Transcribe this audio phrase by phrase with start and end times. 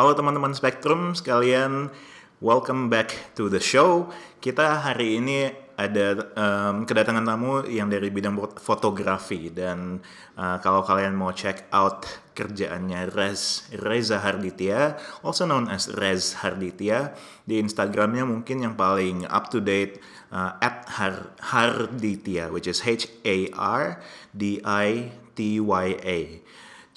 [0.00, 1.92] Halo teman-teman Spektrum sekalian,
[2.40, 4.08] welcome back to the show.
[4.40, 8.32] Kita hari ini ada um, kedatangan tamu yang dari bidang
[8.64, 10.00] fotografi dan
[10.40, 17.12] uh, kalau kalian mau check out kerjaannya Rez Reza Harditya, also known as Rez Harditya
[17.44, 20.00] di Instagramnya mungkin yang paling up to date
[20.32, 24.00] uh, at Har Harditya, which is H A R
[24.32, 26.40] D I T Y A.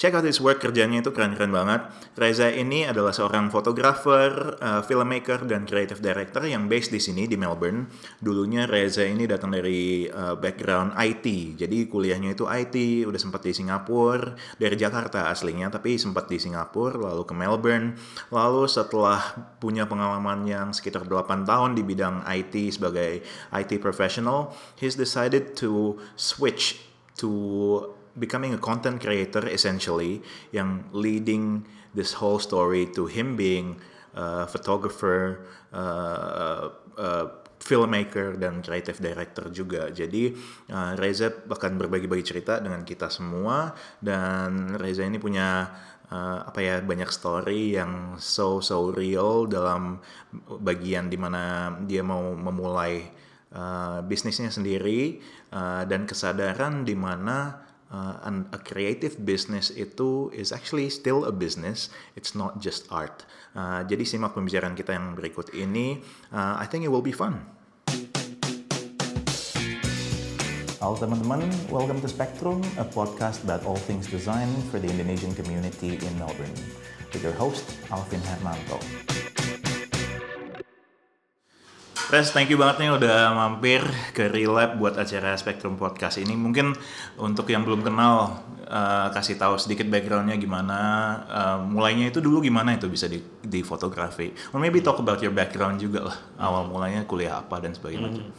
[0.03, 1.87] Check out his work, kerjanya itu keren-keren banget.
[2.19, 7.39] Reza ini adalah seorang fotografer, uh, filmmaker, dan creative director yang based di sini di
[7.39, 7.87] Melbourne.
[8.19, 13.55] Dulunya Reza ini datang dari uh, background IT, jadi kuliahnya itu IT, udah sempat di
[13.55, 17.95] Singapura, dari Jakarta aslinya, tapi sempat di Singapura, lalu ke Melbourne.
[18.27, 19.23] Lalu setelah
[19.63, 23.23] punya pengalaman yang sekitar 8 tahun di bidang IT sebagai
[23.55, 30.21] IT professional, he's decided to switch to becoming a content creator essentially
[30.53, 33.77] yang leading this whole story to him being
[34.13, 37.25] a photographer, uh, uh,
[37.63, 39.87] filmmaker dan creative director juga.
[39.89, 40.35] Jadi
[40.69, 43.71] uh, Reza bahkan berbagi-bagi cerita dengan kita semua
[44.03, 45.71] dan Reza ini punya
[46.11, 50.03] uh, apa ya banyak story yang so so real dalam
[50.61, 53.07] bagian di mana dia mau memulai
[53.55, 55.23] uh, bisnisnya sendiri
[55.55, 61.31] uh, dan kesadaran di mana uh, and a creative business itu is actually still a
[61.31, 61.93] business.
[62.17, 63.23] It's not just art.
[63.53, 66.01] Uh, jadi simak pembicaraan kita yang berikut ini.
[66.33, 67.37] Uh, I think it will be fun.
[70.83, 75.95] Halo teman-teman, welcome to Spectrum, a podcast about all things design for the Indonesian community
[75.95, 76.51] in Melbourne.
[77.15, 78.83] With your host, Alvin Hermanto.
[82.13, 83.81] Res, thank you banget nih udah mampir
[84.13, 86.37] ke Relab buat acara Spectrum Podcast ini.
[86.37, 86.77] Mungkin
[87.17, 88.37] untuk yang belum kenal,
[88.69, 90.77] uh, kasih tahu sedikit backgroundnya gimana.
[91.25, 94.29] Uh, mulainya itu dulu gimana itu bisa di, di fotografi.
[94.53, 96.17] Or maybe talk about your background juga lah.
[96.37, 98.13] Awal mulanya kuliah apa dan sebagainya.
[98.13, 98.29] Hmm.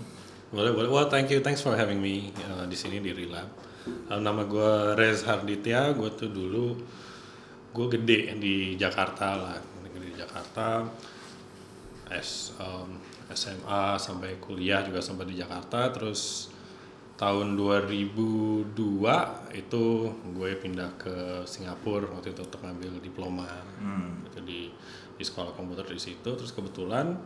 [0.54, 0.86] Boleh, boleh.
[0.94, 1.42] Well, thank you.
[1.42, 3.50] Thanks for having me uh, di sini di Relab.
[4.06, 5.98] Uh, nama gue Rez Harditya.
[5.98, 6.78] Gue tuh dulu
[7.74, 9.58] gue gede di Jakarta lah.
[9.90, 10.86] Gede di Jakarta.
[12.14, 13.02] As um,
[13.32, 15.88] SMA sampai kuliah juga sampai di Jakarta.
[15.94, 16.52] Terus
[17.14, 18.74] tahun 2002
[19.54, 19.84] itu
[20.34, 21.16] gue pindah ke
[21.48, 22.10] Singapura.
[22.18, 23.48] Waktu itu untuk ngambil diploma.
[23.80, 24.26] Hmm.
[24.28, 24.60] gitu di
[25.14, 26.30] di sekolah komputer di situ.
[26.34, 27.16] Terus kebetulan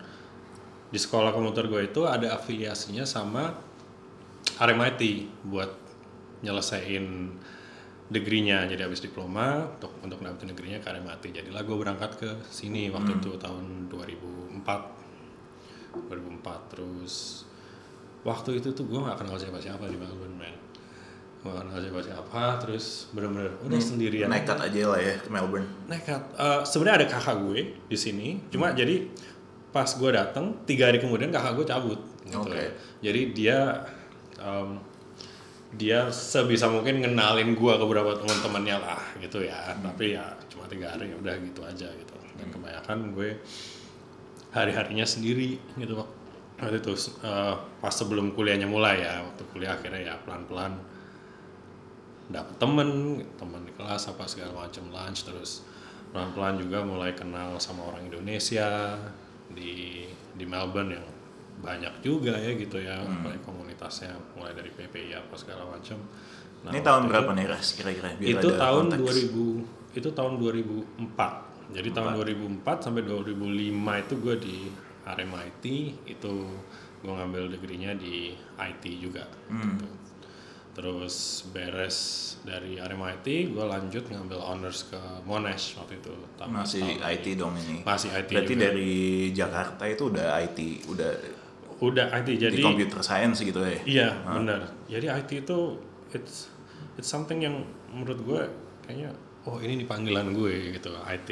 [0.89, 3.53] di sekolah komputer gue itu ada afiliasinya sama
[4.57, 5.03] RMIT
[5.45, 5.71] buat
[6.41, 7.35] nyelesain
[8.09, 12.89] degree-nya jadi habis diploma untuk untuk dapetin degree-nya ke RMIT jadilah gue berangkat ke sini
[12.89, 13.21] waktu hmm.
[13.21, 14.98] itu tahun 2004
[16.07, 17.45] 2004 terus
[18.23, 20.55] waktu itu tuh gue gak kenal siapa-siapa di Melbourne man
[21.39, 25.69] gue gak kenal siapa-siapa terus bener-bener udah hmm, sendirian nekat aja lah ya ke Melbourne
[25.87, 28.77] nekat uh, sebenarnya ada kakak gue di sini cuma hmm.
[28.79, 28.97] jadi
[29.71, 32.75] pas gue dateng tiga hari kemudian kakak gue cabut gitu okay.
[33.01, 33.59] jadi dia
[34.43, 34.81] um,
[35.77, 39.85] dia sebisa mungkin ngenalin gue ke beberapa teman-temannya lah gitu ya hmm.
[39.85, 42.55] tapi ya cuma tiga hari ya udah gitu aja gitu dan hmm.
[42.57, 43.31] kebanyakan gue
[44.53, 46.05] hari-harinya sendiri gitu
[46.59, 46.93] waktu itu
[47.23, 50.75] uh, pas sebelum kuliahnya mulai ya waktu kuliah akhirnya ya pelan-pelan
[52.29, 55.65] dapet temen temen di kelas apa segala macam lunch terus
[56.11, 58.99] pelan-pelan juga mulai kenal sama orang Indonesia
[59.49, 60.05] di
[60.37, 61.07] di Melbourne yang
[61.59, 63.03] banyak juga ya gitu ya.
[63.03, 63.35] Hmm.
[63.43, 65.99] komunitasnya mulai dari PPI apa segala macam
[66.63, 68.15] nah, ini tahun berapa nih Ras kira-kira?
[68.19, 69.31] Itu tahun konteks.
[69.95, 71.97] 2000 itu tahun 2004 jadi 4.
[71.97, 72.11] tahun
[72.65, 74.57] 2004 sampai 2005 itu gue di
[75.09, 75.65] RMIT
[76.09, 76.33] itu
[76.99, 79.25] gue ngambil degree-nya di IT juga.
[79.49, 79.77] Hmm.
[79.77, 79.87] Gitu.
[80.79, 81.99] Terus beres
[82.47, 86.15] dari RMIT, gue lanjut ngambil honors ke Monash waktu itu.
[86.39, 87.77] Tahun Masih tahun IT dong ini.
[87.83, 88.31] Masih IT.
[88.31, 88.65] Berarti juga.
[88.71, 88.93] dari
[89.35, 91.13] Jakarta itu udah IT, udah
[91.79, 93.79] udah IT jadi di computer science gitu ya.
[93.87, 94.61] Iya, benar.
[94.91, 95.59] Jadi IT itu
[96.15, 96.51] it's
[96.95, 98.41] it's something yang menurut gue
[98.87, 99.15] kayaknya
[99.47, 101.31] oh ini di panggilan gue gitu IT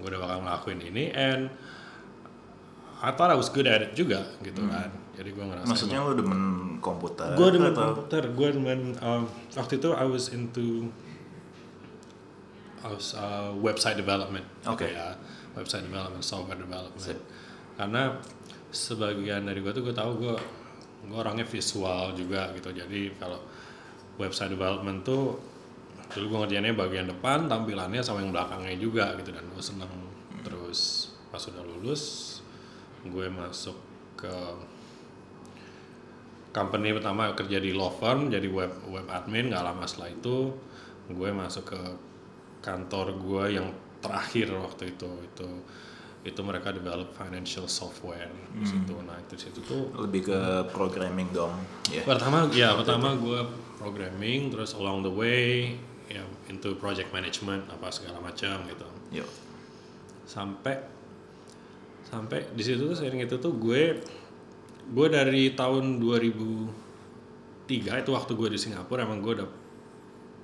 [0.00, 1.52] gue udah bakal ngelakuin ini and
[3.00, 4.72] I thought I was good at it juga gitu hmm.
[4.72, 6.40] kan jadi gue ngerasa maksudnya lo demen
[6.80, 7.92] komputer gue demen atau?
[7.92, 10.88] komputer gue demen um, waktu itu I was into
[12.80, 14.96] I was uh, website development gitu oke okay.
[14.96, 15.16] ya
[15.56, 17.20] website development software development Sip.
[17.76, 18.16] karena
[18.72, 20.34] sebagian dari gue tuh gue tahu gue
[21.08, 23.40] gue orangnya visual juga gitu jadi kalau
[24.20, 25.40] website development tuh
[26.10, 29.30] dulu gue ngerjainnya bagian depan tampilannya sama yang belakangnya juga gitu.
[29.30, 29.90] Dan gue seneng.
[30.42, 32.02] Terus pas sudah lulus
[33.06, 33.76] gue masuk
[34.18, 34.34] ke
[36.50, 39.48] company pertama kerja di law firm jadi web web admin.
[39.48, 40.36] Nggak lama setelah itu
[41.10, 41.82] gue masuk ke
[42.60, 43.68] kantor gue yang
[44.02, 45.10] terakhir waktu itu.
[45.30, 45.48] Itu
[46.20, 48.28] itu mereka develop financial software.
[48.52, 48.92] Di situ.
[49.00, 51.56] Nah itu situ tuh Lebih ke programming dong.
[51.88, 52.04] Ya.
[52.04, 53.40] pertama ya pertama gue
[53.80, 55.80] programming terus along the way
[56.10, 59.30] ya into project management apa segala macam gitu Yuk.
[60.26, 60.74] sampai
[62.02, 63.94] sampai di situ tuh sering itu tuh gue
[64.90, 69.48] gue dari tahun 2003 itu waktu gue di Singapura emang gue udah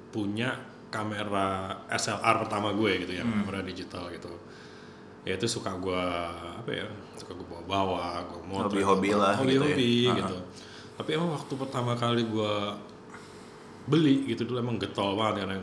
[0.09, 0.55] punya
[0.87, 4.31] kamera SLR pertama gue gitu ya kamera digital gitu
[5.27, 6.03] ya itu suka gue
[6.63, 6.87] apa ya
[7.19, 9.67] suka gue bawa bawa gue motor Hobi-hobi lah hobi gitu ya.
[9.67, 10.15] hobi Ah.
[10.15, 10.37] gitu
[10.97, 12.55] tapi emang waktu pertama kali gue
[13.87, 15.57] beli gitu dulu emang getol banget karena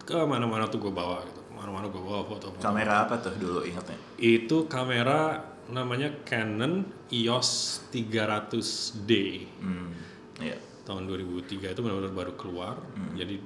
[0.00, 3.96] ke mana-mana tuh gue bawa gitu mana-mana gue bawa foto-foto Kamera apa tuh dulu ingetnya?
[4.16, 7.50] itu kamera namanya Canon EOS
[7.88, 9.10] 300D
[9.58, 9.88] Hmm.
[10.36, 10.58] Iya.
[10.84, 12.76] tahun 2003 itu benar-benar baru keluar
[13.14, 13.40] jadi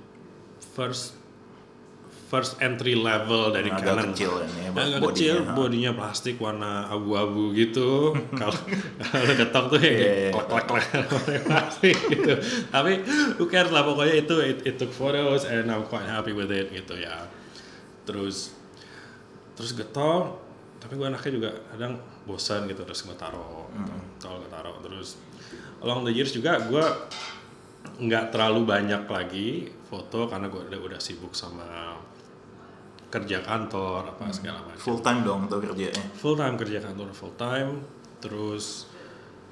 [0.59, 1.18] first
[2.29, 5.53] first entry level dari Agak Canon kecil ini, agak bodinya, kecil ha.
[5.57, 8.13] bodinya plastik warna abu-abu gitu.
[8.41, 12.37] Kalau ketok tuh ya klek klek klek plastik gitu.
[12.69, 13.01] Tapi
[13.41, 16.69] who cares lah pokoknya itu it, it took photos and I'm quite happy with it
[16.69, 17.25] gitu ya.
[18.05, 18.53] Terus
[19.57, 20.37] terus getol
[20.79, 23.93] tapi gue anaknya juga kadang bosan gitu terus gue taro gitu.
[24.21, 24.77] kalau gue taro.
[24.85, 25.17] Terus
[25.81, 26.85] along the years juga gue
[28.05, 31.97] nggak terlalu banyak lagi foto karena gue udah, udah sibuk sama
[33.09, 34.81] kerja kantor apa segala macam.
[34.81, 36.05] Full time dong tuh kerjanya.
[36.17, 37.81] full time kerja kantor full time
[38.21, 38.85] terus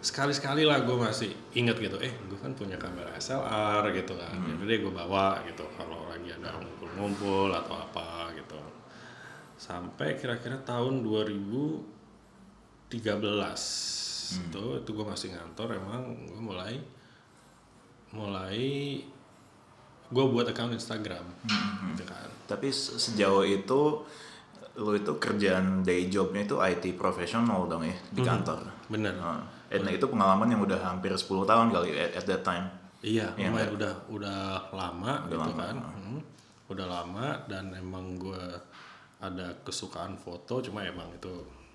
[0.04, 4.36] sekali-sekali lah gue masih inget gitu eh gue kan punya kamera SLR gitu kan.
[4.60, 8.60] Jadi gue bawa gitu kalau lagi ada ngumpul-ngumpul atau apa gitu.
[9.56, 12.92] Sampai kira-kira tahun 2013
[14.26, 16.74] itu itu gue masih ngantor emang gue mulai
[18.10, 18.58] mulai
[20.06, 21.22] gue buat account Instagram
[21.94, 24.06] gitu kan Tapi se- sejauh itu
[24.76, 28.60] lu itu kerjaan day jobnya itu IT profesional dong ya di kantor.
[28.86, 29.16] bener.
[29.16, 32.66] Nah, dan itu pengalaman yang udah hampir 10 tahun kali at, at that time.
[33.00, 34.40] Iya, Iya lumayan udah udah
[34.70, 35.76] lama gitu lama, kan.
[35.80, 36.20] Hmm,
[36.66, 38.42] Udah lama dan emang gue
[39.16, 41.30] ada kesukaan foto cuma emang itu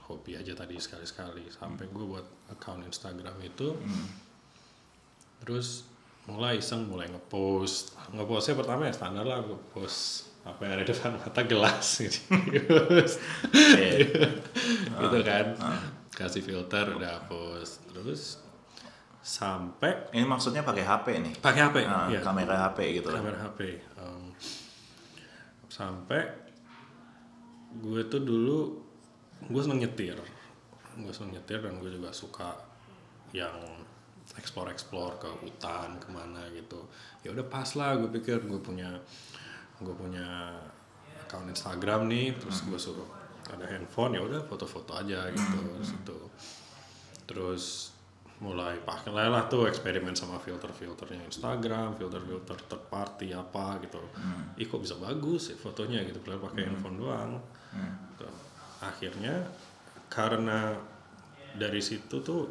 [0.06, 1.48] hobi aja tadi sekali-sekali.
[1.50, 3.76] Sampai gue buat account Instagram itu
[5.42, 5.84] terus
[6.30, 7.98] mulai iseng mulai ngepost.
[8.14, 12.20] Ngepostnya pertama ya standar lah gue post apa yang ada depan mata gelas gitu,
[14.98, 15.46] gitu kan.
[16.12, 18.42] kasih filter udah post terus
[19.22, 21.34] sampai Ini maksudnya pakai HP nih.
[21.38, 23.22] pakai HP Nah, ya kamera HP gitu lah.
[23.22, 23.60] kamera HP
[23.96, 24.34] Em,
[25.68, 26.22] sampai
[27.78, 28.82] gue tuh dulu
[29.46, 30.18] gue seneng nyetir.
[30.98, 32.58] Gue seneng nyetir dan gue juga suka
[33.32, 33.56] yang
[34.36, 36.90] explore explore ke hutan ke mana gitu.
[37.22, 38.90] Ya udah pas lah gue pikir gue punya
[39.81, 40.56] gue punya
[41.25, 43.10] account Instagram nih terus gue suruh
[43.51, 46.18] ada handphone ya udah foto-foto aja gitu terus itu
[47.28, 47.66] terus
[48.42, 54.01] mulai pakai lah tuh eksperimen sama filter-filternya Instagram, filter-filter third party apa gitu.
[54.57, 57.38] Ih kok bisa bagus ya fotonya gitu, padahal pakai handphone doang.
[57.69, 58.27] Gitu.
[58.81, 59.45] Akhirnya
[60.10, 60.74] karena
[61.54, 62.50] dari situ tuh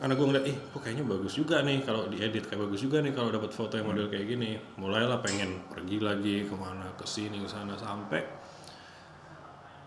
[0.00, 3.12] karena gue ngeliat, ih kok kayaknya bagus juga nih kalau diedit kayak bagus juga nih
[3.12, 4.56] kalau dapat foto yang model kayak gini.
[4.80, 8.24] Mulailah pengen pergi lagi ke mana ke sini ke sana sampai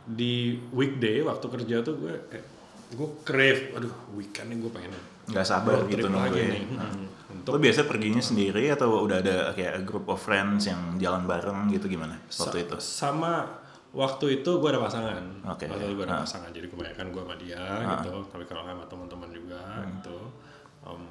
[0.03, 2.43] di weekday waktu kerja tuh gue eh,
[2.93, 4.91] gue crave, aduh weekend nih gue pengen
[5.23, 6.47] Nggak sabar gitu nunggu ya.
[6.51, 6.63] nih.
[6.67, 7.05] Hmm.
[7.33, 11.25] Untuk Lu biasa perginya sendiri atau udah ada kayak a group of friends yang jalan
[11.25, 12.75] bareng gitu gimana waktu itu?
[12.77, 13.62] sama
[13.93, 15.23] waktu itu gue ada pasangan.
[15.47, 15.69] Oke.
[15.69, 16.23] waktu itu gue ada Ah.
[16.25, 17.61] pasangan jadi kebanyakan gue sama dia
[17.93, 18.13] gitu.
[18.27, 20.17] Tapi kalau sama teman-teman juga gitu.
[20.83, 21.03] Em,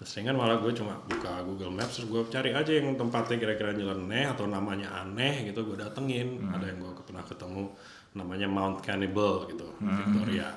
[0.00, 4.26] seringan malah gue cuma buka Google Maps terus gue cari aja yang tempatnya kira-kira nyeleneh
[4.26, 5.62] atau namanya aneh gitu.
[5.62, 6.42] Gue datengin.
[6.48, 7.70] Ada yang gue pernah ketemu
[8.10, 10.50] namanya Mount Cannibal gitu Victoria.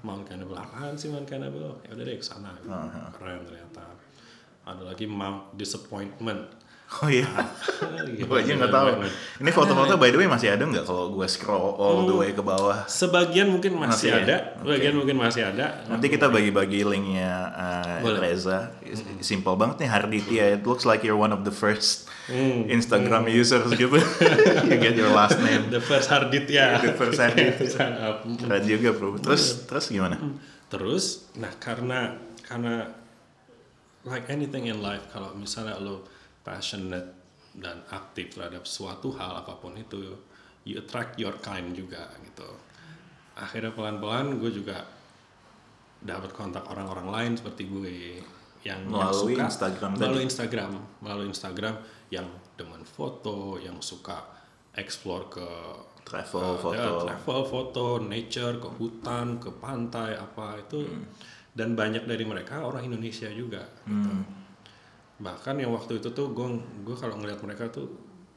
[0.00, 1.76] Mount Cannibal apaan sih Mount Cannibal?
[1.84, 2.72] Ya udah deh ke sana gitu.
[3.12, 3.84] keren ternyata.
[4.64, 6.61] Ada lagi Mount Disappointment
[7.00, 7.24] Oh iya,
[8.14, 8.88] gue aja nggak tahu.
[9.40, 12.44] Ini foto-foto by the way masih ada nggak kalau gue scroll all the way ke
[12.44, 12.84] bawah?
[12.84, 14.22] Sebagian mungkin masih, Masih ya?
[14.22, 15.66] ada, sebagian mungkin masih ada.
[15.88, 18.30] Nanti kita bagi-bagi linknya uh, Boleh.
[18.30, 18.76] Reza.
[19.18, 20.44] Simple banget nih Harditya.
[20.54, 22.70] It looks like you're one of the first Hmm.
[22.70, 23.98] Instagram users gitu.
[24.70, 25.74] you get your last name.
[25.74, 26.78] The first Hardit ya.
[26.78, 27.58] The first Hardit.
[27.74, 28.22] Startup.
[28.22, 29.18] Keren juga bro.
[29.18, 30.22] Terus terus gimana?
[30.70, 32.14] Terus, nah karena
[32.46, 32.94] karena
[34.06, 36.06] like anything in life, kalau misalnya lo
[36.42, 37.10] passionate
[37.52, 40.16] dan aktif terhadap suatu hal apa pun itu,
[40.62, 42.48] you attract your kind juga gitu.
[43.34, 44.84] Akhirnya pelan-pelan gue juga
[45.98, 47.94] dapat kontak orang-orang lain seperti gue
[48.62, 50.00] yang Melalui yang suka Instagram tadi?
[50.00, 51.74] melalui Instagram melalui Instagram
[52.08, 54.18] yang demen foto yang suka
[54.72, 55.48] explore ke
[56.02, 56.74] Travel, ke- foto.
[56.74, 61.06] ya, travel foto nature ke hutan ke pantai apa itu Hmm.
[61.52, 64.10] dan banyak dari mereka orang Indonesia juga gitu.
[65.18, 66.46] Bahkan yang waktu itu tuh gue
[66.82, 67.88] gue kalau ngeliat mereka tuh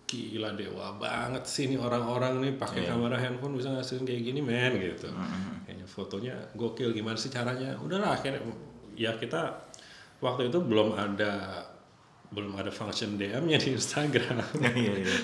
[0.06, 2.94] gila dewa banget sih nih orang-orang nih pakai Iya.
[2.94, 5.10] kamera handphone bisa ngasihin kayak gini men gitu.
[5.10, 7.74] Hmm, kayaknya fotonya gokil gimana sih caranya?
[7.82, 8.38] Udahlah akhirnya
[8.94, 9.66] ya kita
[10.22, 11.66] waktu itu belum ada
[12.26, 14.42] belum ada function DM-nya di Instagram.
[14.78, 15.16] Iya, iya.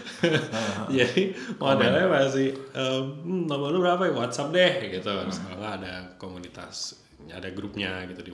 [0.98, 1.24] jadi
[1.58, 4.13] modelnya masih "Hmm, nomor lu berapa ya?
[4.15, 5.10] WhatsApp deh gitu.
[5.13, 5.29] Hmm.
[5.29, 6.98] Kalau nggak ada komunitas
[7.29, 8.34] ada grupnya gitu di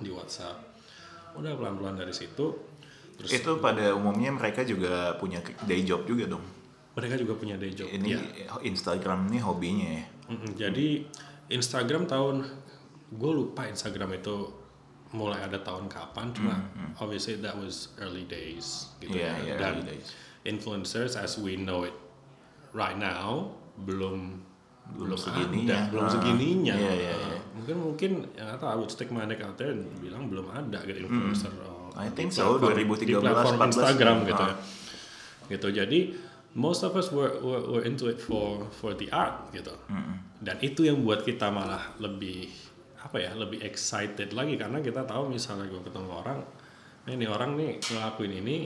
[0.00, 0.73] di WhatsApp
[1.34, 2.46] udah pelan-pelan dari situ
[3.14, 6.42] terus Itu pada umumnya mereka juga punya day job juga dong.
[6.92, 8.18] mereka juga punya day job Ini Iya.
[8.60, 10.04] Instagram ini hobinya ya.
[10.56, 11.02] Jadi
[11.48, 12.46] Instagram tahun
[13.10, 14.50] gue lupa Instagram itu
[15.10, 16.58] mulai ada tahun kapan cuma
[16.96, 20.10] obviously that was early days gitu Iya, ya iya, dan early days.
[20.42, 21.94] influencers as we know it
[22.72, 24.42] right now belum
[24.84, 25.78] Belum belum segininya.
[25.80, 27.38] ada, belum Ah, segininya iya, iya, iya.
[27.64, 30.84] Mungkin mungkin yang atau I would stick my neck out there dan bilang belum ada
[30.84, 34.28] gitu influencer uh, I think so, platform- 2013, di platform 14, Instagram ah.
[34.28, 34.54] gitu ya.
[35.48, 36.00] Gitu jadi
[36.54, 39.72] most of us were, were, were into it for for the art gitu.
[40.44, 42.52] Dan itu yang buat kita malah lebih
[43.00, 44.60] apa ya lebih excited lagi.
[44.60, 46.38] Karena kita tahu misalnya gue ketemu orang
[47.08, 48.56] "Eh, ini orang nih ngelakuin ini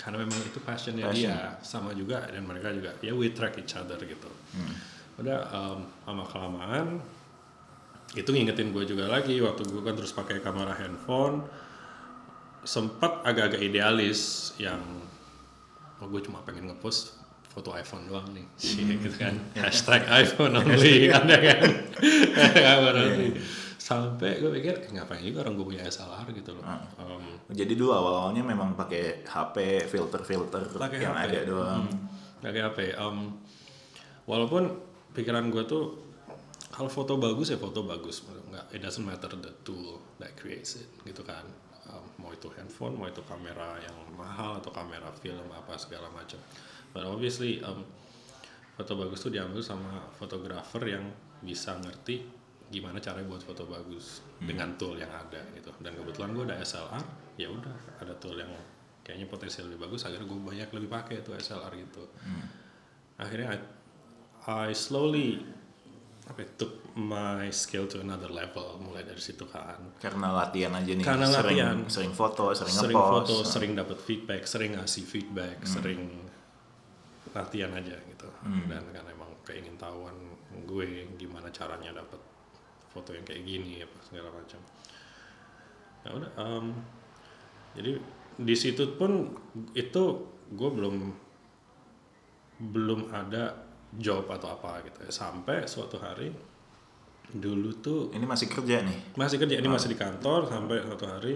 [0.00, 1.30] karena memang itu passionnya Passion.
[1.30, 4.28] dia sama juga dan mereka juga ya we track each other gitu.
[5.20, 6.86] Udah um, lama kelamaan
[8.12, 11.48] itu ngingetin gue juga lagi waktu gue kan terus pakai kamera handphone
[12.62, 14.78] sempat agak-agak idealis yang
[15.98, 17.18] oh, gue cuma pengen ngepost
[17.52, 18.46] foto iPhone doang nih.
[18.96, 19.34] Gitu kan.
[19.60, 21.62] Hashtag iPhone only ada kan.
[22.56, 23.28] iPhone only
[23.82, 26.62] sampai gue pikir "Eh, ngapain juga orang gue punya SLR gitu loh.
[27.02, 31.26] Um, Jadi dulu awal-awalnya memang pakai HP filter-filter pakai yang HP.
[31.26, 31.84] ada doang.
[31.90, 32.06] Hmm,
[32.38, 32.78] pakai HP.
[32.94, 33.42] Um,
[34.22, 34.70] walaupun
[35.12, 36.11] pikiran gue tuh
[36.72, 40.88] kalau foto bagus ya foto bagus, nggak it doesn't matter the tool that creates it
[41.04, 41.44] gitu kan.
[41.92, 46.40] Um, mau itu handphone, mau itu kamera yang mahal atau kamera film apa segala macam.
[46.96, 47.84] But obviously um,
[48.80, 51.04] foto bagus tuh diambil sama fotografer yang
[51.44, 52.24] bisa ngerti
[52.72, 55.76] gimana caranya buat foto bagus dengan tool yang ada gitu.
[55.76, 57.04] Dan kebetulan gue ada SLR,
[57.36, 58.48] ya udah ada tool yang
[59.02, 62.06] kayaknya potensial lebih bagus akhirnya gue banyak lebih pakai itu SLR gitu
[63.18, 63.58] akhirnya
[64.46, 65.42] I, I slowly
[66.22, 71.02] apa took my skill to another level mulai dari situ kan Karena latihan aja nih.
[71.02, 71.76] Karena sering, latihan.
[71.90, 73.26] Sering foto, sering, sering ngepost.
[73.26, 76.00] foto sering dapat feedback sering ngasih feedback sering
[77.32, 78.28] latihan aja gitu
[78.68, 80.14] dan kan emang keingin tahuan
[80.68, 82.20] gue gimana caranya dapat
[82.92, 84.60] foto yang kayak gini apa segala macam
[86.04, 86.66] ya udah um,
[87.72, 87.96] jadi
[88.36, 89.32] di situ pun
[89.72, 90.02] itu
[90.52, 90.96] gue belum
[92.62, 95.10] belum ada job atau apa gitu ya.
[95.12, 96.32] Sampai suatu hari
[97.32, 99.16] dulu tuh Ini masih kerja nih.
[99.16, 100.48] masih kerja ini masih di kantor.
[100.48, 101.34] Sampai suatu hari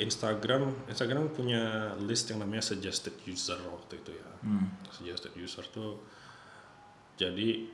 [0.00, 4.28] Instagram Instagram punya list yang namanya suggested user waktu itu ya.
[4.92, 6.00] Suggested user tuh
[7.20, 7.68] jadi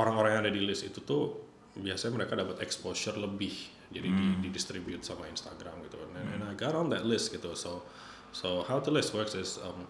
[0.00, 1.44] orang-orang yang ada di list itu tuh
[1.76, 3.52] biasanya mereka dapat exposure lebih.
[3.92, 6.00] Jadi di, didistribute sama Instagram gitu.
[6.00, 7.52] And, and I got on that list gitu.
[7.52, 7.84] So
[8.32, 9.84] so how the list works is um,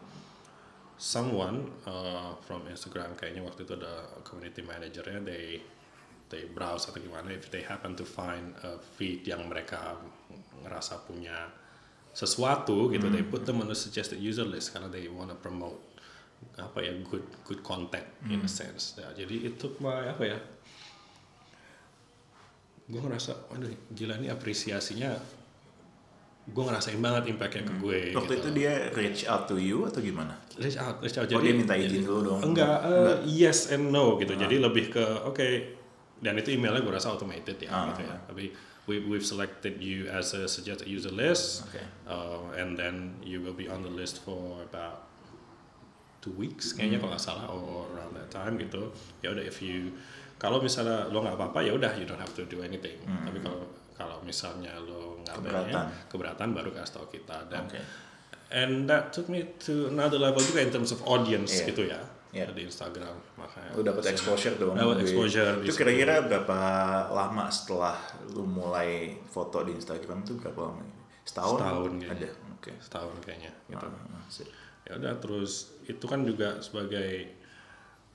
[0.98, 5.58] someone uh, from Instagram kayaknya waktu itu ada community managernya they
[6.30, 9.98] they browse atau gimana if they happen to find a feed yang mereka
[10.62, 11.50] ngerasa punya
[12.14, 15.76] sesuatu gitu they put them on the suggested user list karena they wanna promote
[16.60, 18.94] apa ya good good content in a sense.
[19.00, 20.38] Ya, jadi itu apa ya
[22.84, 25.16] gue ngerasa waduh gila nih apresiasinya
[26.44, 28.40] gue ngerasain banget impactnya ke gue Waktu gitu.
[28.44, 30.36] itu dia reach out to you atau gimana?
[30.56, 31.24] reach out, reach out.
[31.28, 32.40] Oh, dia minta izin dulu dong?
[32.44, 34.34] Enggak, eh, yes and no gitu.
[34.34, 35.48] Jadi lebih ke oke
[36.20, 37.84] dan itu emailnya gue rasa automated ya Ah.
[37.90, 38.16] gitu ya.
[38.24, 38.52] Tapi
[38.84, 41.80] we we've selected you as a suggested user list, Oke.
[42.04, 45.08] uh, and then you will be on the list for about
[46.20, 48.92] two weeks kayaknya kalau nggak salah or around that time gitu.
[49.20, 49.96] Ya udah if you
[50.36, 53.00] kalau misalnya lo nggak apa-apa ya udah you don't have to do anything.
[53.04, 55.70] Tapi kalau kalau misalnya lo nggak Keberatan.
[55.70, 57.78] pengen, keberatan baru kasih tau kita dan Oke.
[58.50, 61.66] and that took me to another level juga in terms of audience Iya.
[61.70, 62.00] gitu ya
[62.34, 62.50] Iya.
[62.50, 64.74] di Instagram makanya Lu dapat exposure dong.
[64.74, 66.58] Dapat exposure Itu kira-kira berapa
[67.08, 67.94] lama setelah
[68.34, 70.82] lu mulai foto di Instagram itu berapa lama?
[71.22, 71.56] Setahun?
[71.62, 72.10] Setahun kayaknya.
[72.10, 72.28] Ada.
[72.58, 72.72] Oke.
[72.82, 74.26] setahun kayaknya gitu Ah,
[74.84, 75.52] ya udah terus
[75.86, 77.38] itu kan juga sebagai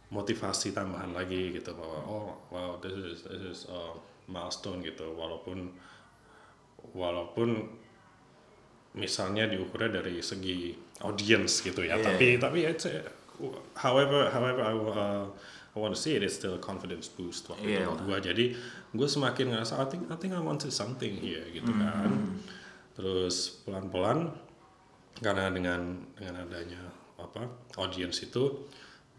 [0.09, 3.93] motivasi tambahan lagi gitu bahwa oh wow this is this is a
[4.29, 5.11] milestone gitu.
[5.11, 5.73] Walaupun
[6.93, 7.49] walaupun
[8.95, 10.73] misalnya diukurnya dari segi
[11.05, 11.95] audience gitu ya.
[11.95, 13.05] Iya, tapi tapi it's a-
[13.77, 15.23] however however I, uh,
[15.69, 17.85] I want to see it it's still a confidence boost waktu Iya.
[17.85, 18.17] itu buat gua.
[18.19, 18.45] Jadi
[18.89, 21.79] gue semakin ngerasa I think I think I wanted something here gitu Hmm.
[21.79, 22.11] kan.
[22.97, 24.19] Terus pelan pelan
[25.21, 25.81] karena dengan
[26.17, 26.81] dengan adanya
[27.19, 28.65] apa audience itu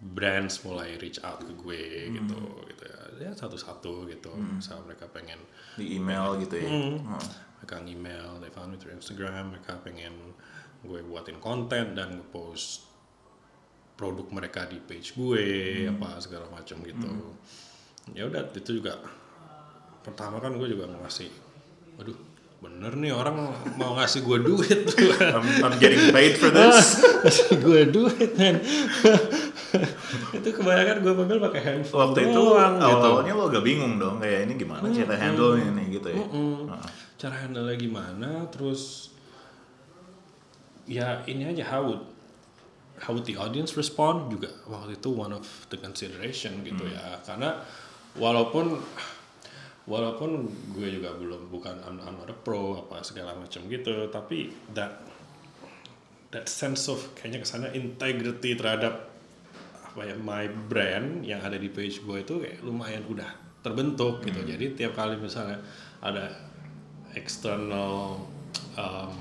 [0.00, 2.64] brands mulai reach out ke gue gitu Hmm.
[2.67, 5.37] gitu ya ya satu satu gitu misalnya mereka pengen
[5.77, 6.69] Di email gitu ya.
[6.69, 6.97] Hmm.
[7.05, 7.25] Oh.
[7.61, 10.33] mereka email they found me through Instagram mereka pengen
[10.81, 12.89] gue buatin konten dan ngepost
[14.00, 15.45] produk mereka di page gue
[15.93, 17.09] apa segala macam gitu
[18.17, 18.97] ya udah itu juga
[20.00, 21.29] pertama kan gue juga ngasih
[22.00, 22.17] waduh
[22.61, 24.81] bener nih orang mau ngasih gue duit
[25.37, 27.00] I'm, I'm getting paid for this.
[27.25, 28.31] ngasih gue duit
[30.39, 32.87] itu kebanyakan gue panggil pakai handphone Waktu itu doang, gitu.
[32.91, 36.19] awal-awalnya lo agak bingung dong kayak ini gimana cara handle ini gitu ya.
[36.19, 36.59] Heeh.
[37.21, 39.12] cara handle gimana terus
[40.91, 42.03] ya ini aja how would
[42.99, 47.62] how would the audience respond juga waktu itu one of the consideration gitu ya karena
[48.19, 48.75] walaupun
[49.87, 54.50] walaupun gue juga belum bukan I'm, I'm not a pro apa segala macam gitu tapi
[54.75, 55.03] that
[56.31, 59.10] that sense of kayaknya ke sana integrity terhadap
[60.00, 63.28] apa ya my brand yang ada di page gue itu kayak lumayan udah
[63.61, 64.40] terbentuk gitu.
[64.49, 65.61] Jadi tiap kali misalnya
[66.00, 66.33] ada
[67.12, 68.16] external
[68.80, 69.12] um,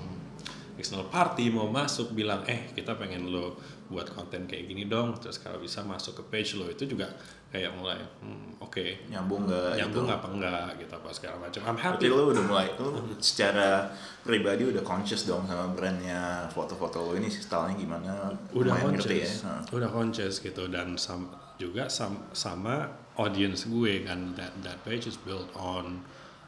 [0.79, 3.59] external party mau masuk bilang eh kita pengen lo
[3.91, 5.19] buat konten kayak gini dong.
[5.19, 7.12] Terus kalau bisa masuk ke page lo itu juga
[7.50, 10.13] kayak mulai hmm, oke Nyambung nggak nyambung gitu.
[10.13, 13.89] apa enggak gitu apa segala macam I'm Berarti happy lo udah mulai, lo secara
[14.22, 18.29] pribadi udah conscious dong sama brandnya foto-foto lo ini stylenya gimana?
[18.53, 19.50] udah ngerti conscious ya.
[19.50, 19.62] Heeh.
[19.74, 22.86] udah conscious gitu dan sam- juga sam- sama
[23.18, 26.06] audience gue kan that that page is built on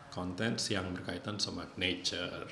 [0.07, 2.43] contents yang berkaitan sama nature,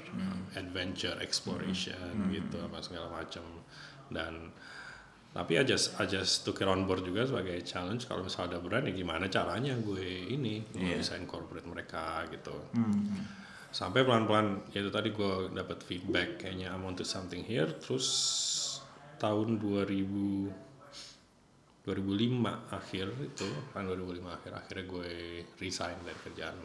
[0.56, 2.00] adventure, exploration
[2.32, 3.44] gitu apa segala macam
[4.10, 4.50] dan
[5.30, 8.10] tapi I just I just took it on board juga sebagai challenge.
[8.10, 10.98] Kalau misalnya ada brand ya gimana caranya gue ini gue Iya.
[10.98, 12.54] bisa incorporate mereka gitu.
[13.70, 17.70] Sampai pelan-pelan ya itu tadi gue dapat feedback kayaknya I'm onto something here.
[17.78, 18.10] Terus
[19.22, 20.50] tahun 2000
[21.86, 25.10] 2005 akhir itu kan 2005 akhir akhirnya gue
[25.58, 26.58] resign dari kerjaan.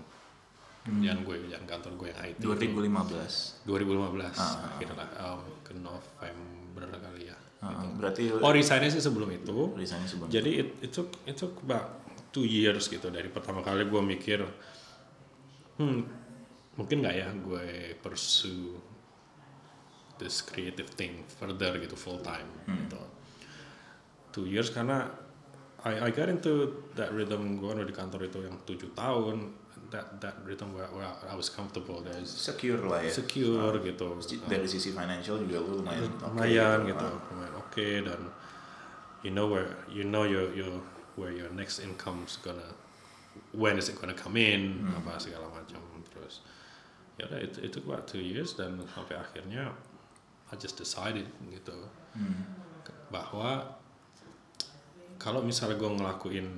[0.85, 3.65] Kerjaan gue kerjaan kantor gue yang IT 2015.
[3.65, 4.37] 2015
[4.69, 9.73] akhirnya um, ke November kali ya Heeh, berarti oh resignnya sih sebelum itu.
[9.73, 13.09] Resignnya sebelum jadi it, it took it took about two years gitu.
[13.09, 14.45] Dari pertama kali gue mikir
[15.81, 16.01] hmm
[16.75, 18.77] mungkin nggak ya gue pursue
[20.19, 22.47] this creative thing further gitu full time.
[22.69, 23.01] Gitu.
[24.35, 25.09] Two years karena
[25.85, 29.64] I, I got into that rhythm gue di kantor itu yang tujuh tahun
[29.95, 33.15] that that rhythm where, where I was comfortable there's secure lah ya.
[33.15, 34.19] secure gitu.
[34.51, 36.99] Dari sisi financial juga lu lumayan lumayan gitu.
[36.99, 37.09] gitu.
[37.31, 38.21] Lumayan oke dan
[39.23, 40.83] you know where you know your your
[41.15, 42.75] where your next income's gonna
[43.55, 45.79] when is it gonna come in apa segala macam.
[46.11, 46.43] Terus
[47.15, 49.71] ya udah itu itu about two years dan sampai akhirnya
[50.51, 51.79] I just decided gitu
[53.15, 53.79] bahwa
[55.19, 56.49] kalau misalnya gue ngelakuin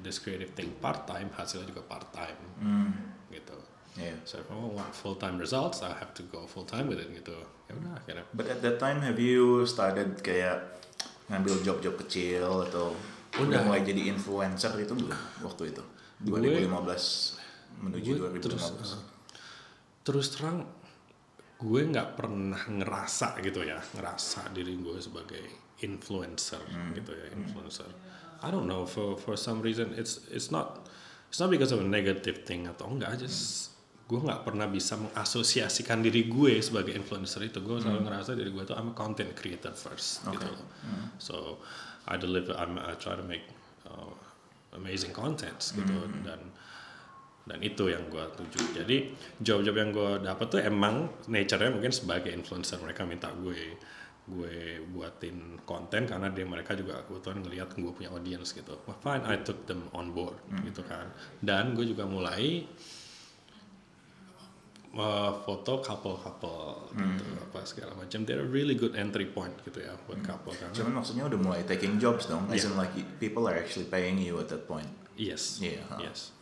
[0.00, 2.90] this creative thing part time hasilnya juga part time Hmm.
[3.28, 3.54] gitu
[3.94, 4.18] Yeah.
[4.26, 7.14] so if I want full time results I have to go full time with it
[7.14, 7.30] gitu
[7.64, 10.82] ya udah akhirnya But at that time have you started kayak
[11.30, 12.90] ngambil job-job kecil atau
[13.38, 13.60] udah, Udah.
[13.62, 15.82] mulai jadi influencer itu belum waktu itu?
[16.26, 17.38] 2015
[17.80, 18.42] menuju gue 2015.
[18.42, 19.02] terus uh,
[20.02, 20.66] terus terang
[21.56, 25.42] gue nggak pernah ngerasa gitu ya ngerasa diri gue sebagai
[25.80, 26.60] influencer
[26.92, 27.86] gitu ya influencer
[28.44, 30.84] I don't know for for some reason it's it's not
[31.32, 33.72] it's not because of a negative thing atau enggak just
[34.04, 37.64] gue nggak pernah bisa mengasosiasikan diri gue sebagai influencer itu.
[37.64, 40.68] Gue selalu ngerasa diri gue tuh I'm a content creator first gitu loh.
[41.16, 41.64] So
[42.04, 43.48] I deliver I'm, I try to make
[43.88, 44.12] uh,
[44.76, 46.04] amazing contents gitu.
[46.20, 46.52] Dan
[47.48, 48.84] dan itu yang gue tuju.
[48.84, 48.96] Jadi
[49.40, 53.76] job-job yang gue dapat tuh emang nature-nya mungkin sebagai influencer mereka minta gue
[54.24, 58.72] gue buatin konten karena dia mereka juga kebetulan ngelihat gue punya audience gitu.
[58.88, 61.12] Wah, fine I took them on board gitu kan.
[61.44, 62.64] Dan gue juga mulai
[64.96, 68.24] uh, foto couple-couple gitu apa segala macam.
[68.24, 70.70] They're a really good entry point gitu ya buat couple kan.
[70.72, 74.38] Cuman maksudnya udah mulai taking jobs dong, as in like people are actually paying you
[74.40, 74.88] at that point.
[75.14, 76.02] Yes, Iya, ha.
[76.02, 76.34] yes.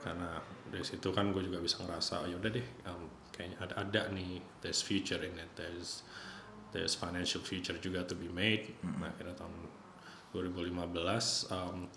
[0.00, 0.40] Karena
[0.72, 4.40] dari situ kan gue juga bisa ngerasa, ya udah deh, um, kayaknya ada ada nih,
[4.64, 6.00] there's future in it, there's
[6.70, 8.74] there's financial future juga to be made.
[8.82, 9.54] Nah, akhirnya tahun
[10.32, 11.90] 2015, um,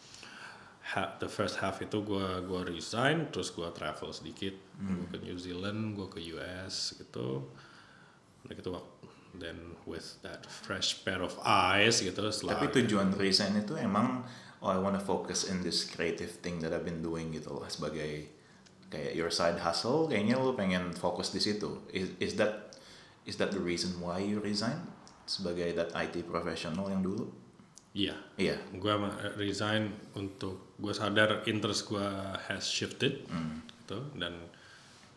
[0.94, 4.54] ha- the first half itu gue gua resign terus gue travel sedikit.
[4.82, 7.46] Gue ke New Zealand gue ke US gitu.
[8.44, 8.70] Udah gitu
[9.34, 14.22] then with that fresh pair of eyes gitu setelah Tapi tujuan resign itu emang
[14.62, 18.30] oh I wanna focus in this creative thing that I've been doing gitu loh sebagai
[18.94, 21.82] kayak your side hustle kayaknya lu pengen fokus di situ.
[21.90, 22.78] Is, is that
[23.24, 24.80] is that the reason why you resign
[25.24, 27.28] sebagai that IT professional yang dulu?
[27.94, 28.58] iya Iya.
[28.74, 28.94] gue
[29.38, 32.02] resign untuk gue sadar interest gue
[32.50, 33.22] has shifted
[33.86, 34.34] gitu dan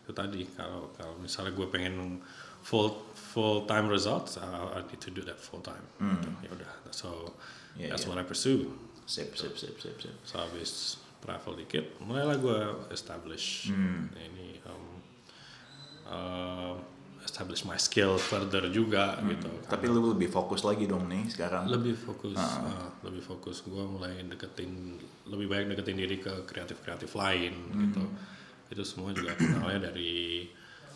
[0.05, 2.21] itu tadi kalau kalau misalnya gue pengen
[2.61, 4.45] full full time results I,
[4.77, 6.29] I need to do that full time gitu.
[6.45, 7.33] ya udah so
[7.77, 8.13] Yeah, that's yeah.
[8.13, 8.73] what I pursue
[9.09, 10.13] Sip sip sip sip sip.
[10.21, 13.73] so habis travel dikit mulailah gue establish
[14.13, 14.85] ini um,
[16.05, 16.73] uh,
[17.37, 19.45] establish my skill further juga gitu.
[19.69, 21.69] Tapi lu lebih fokus lagi dong nih sekarang.
[21.69, 23.61] lebih fokus uh, lebih fokus.
[23.61, 24.97] Gue mulai deketin
[25.29, 28.01] lebih baik deketin diri ke kreatif kreatif lain gitu.
[28.67, 30.49] Itu semua juga kenalnya dari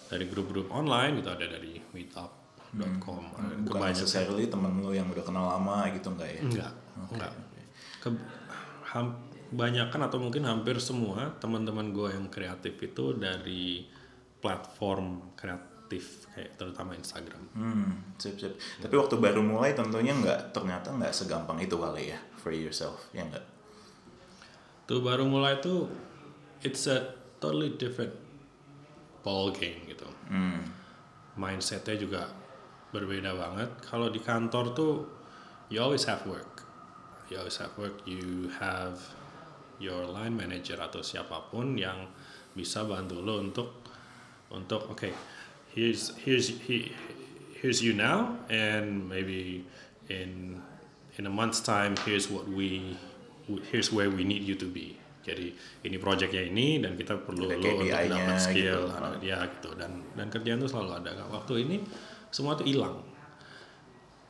[0.09, 1.29] dari grup-grup online gitu.
[1.29, 3.93] Ada dari meetup.com ada Bukan kebanyakan.
[3.93, 6.41] necessarily temen lu yang udah kenal lama gitu enggak ya?
[6.41, 6.71] enggak
[7.13, 7.31] enggak.
[8.01, 8.25] Ke-
[8.89, 13.83] ham- kebanyakan atau mungkin hampir semua teman-teman gue yang kreatif itu dari
[14.41, 17.43] platform kreatif kayak terutama Instagram.
[17.57, 18.55] Hmm, sip sip.
[18.79, 23.25] Tapi waktu baru mulai tentunya nggak ternyata nggak segampang itu kali ya for yourself, ya
[23.27, 23.51] nggak?
[24.91, 25.87] tuh baru mulai tuh
[26.59, 28.11] it's a totally different
[29.23, 30.03] ball game gitu.
[30.27, 30.59] Hmm,
[31.39, 32.27] mindsetnya juga
[32.91, 33.71] berbeda banget.
[33.87, 34.93] Kalau di kantor tuh
[35.71, 36.67] you always have work.
[37.31, 38.03] You always have work.
[38.03, 38.99] You have
[39.79, 42.11] your line manager atau siapa pun yang
[42.51, 43.87] bisa bantu lo untuk
[44.51, 45.07] untuk oke
[45.75, 46.91] here's here's he,
[47.59, 49.63] here's you now and maybe
[50.09, 50.61] in
[51.17, 52.97] in a month's time here's what we
[53.71, 54.95] here's where we need you to be.
[55.21, 55.53] Jadi
[55.85, 58.89] ini projectnya ini dan kita perlu Ada lo untuk dapat skill.
[58.89, 59.21] gitu.
[59.21, 59.69] dia gitu.
[59.77, 61.11] Dan dan kerjaan tuh selalu ada.
[61.29, 61.77] Waktu ini
[62.33, 63.05] semua tuh hilang.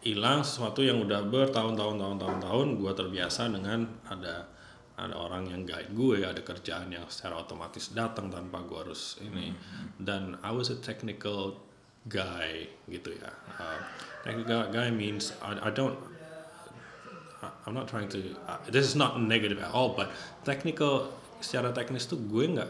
[0.03, 4.49] Hilang sesuatu yang udah bertahun-tahun tahun-tahun tahun gue terbiasa dengan ada
[4.99, 9.55] ada orang yang guide gue ada kerjaan yang secara otomatis datang tanpa gue harus ini.
[9.97, 11.57] Dan I was a technical
[12.09, 13.31] guy gitu ya.
[13.57, 13.79] Uh,
[14.25, 15.97] technical guy means I, I don't
[17.41, 20.13] I- I'm not trying to uh, this is not negative at all but
[20.45, 21.09] technical
[21.41, 22.69] secara teknis tuh gue nggak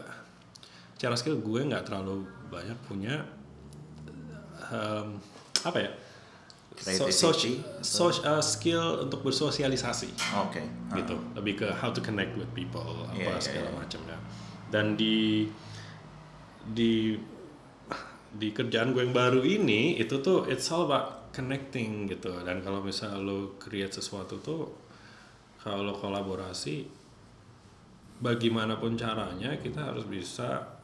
[0.96, 3.20] secara skill gue nggak terlalu banyak punya
[4.72, 5.20] um,
[5.64, 5.90] apa ya
[6.82, 10.10] so, Creativity so, uh, skill untuk bersosialisasi
[10.42, 10.62] Oke.
[10.90, 10.98] ah.
[10.98, 13.78] gitu lebih ke how to connect with people apa Iya, iya, segala iya.
[13.78, 14.18] macam ya
[14.74, 15.46] dan di
[16.62, 17.14] di
[18.32, 22.80] di kerjaan gue yang baru ini itu tuh it's all about connecting gitu dan kalau
[22.80, 24.72] misalnya lo create sesuatu tuh
[25.60, 26.88] kalau kolaborasi
[28.22, 30.81] bagaimanapun caranya kita harus bisa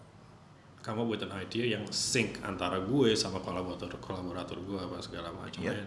[0.88, 5.60] kamu buat an idea yang sync antara gue sama kolaborator kolaborator gue apa segala macam
[5.60, 5.76] Yep.
[5.76, 5.84] ya.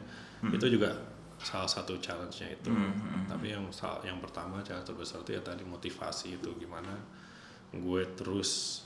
[0.53, 0.93] itu juga
[1.41, 2.69] salah satu challenge-nya itu
[3.25, 3.65] tapi yang
[4.05, 6.93] yang pertama challenge terbesar itu ya tadi motivasi itu gimana
[7.73, 8.85] gue terus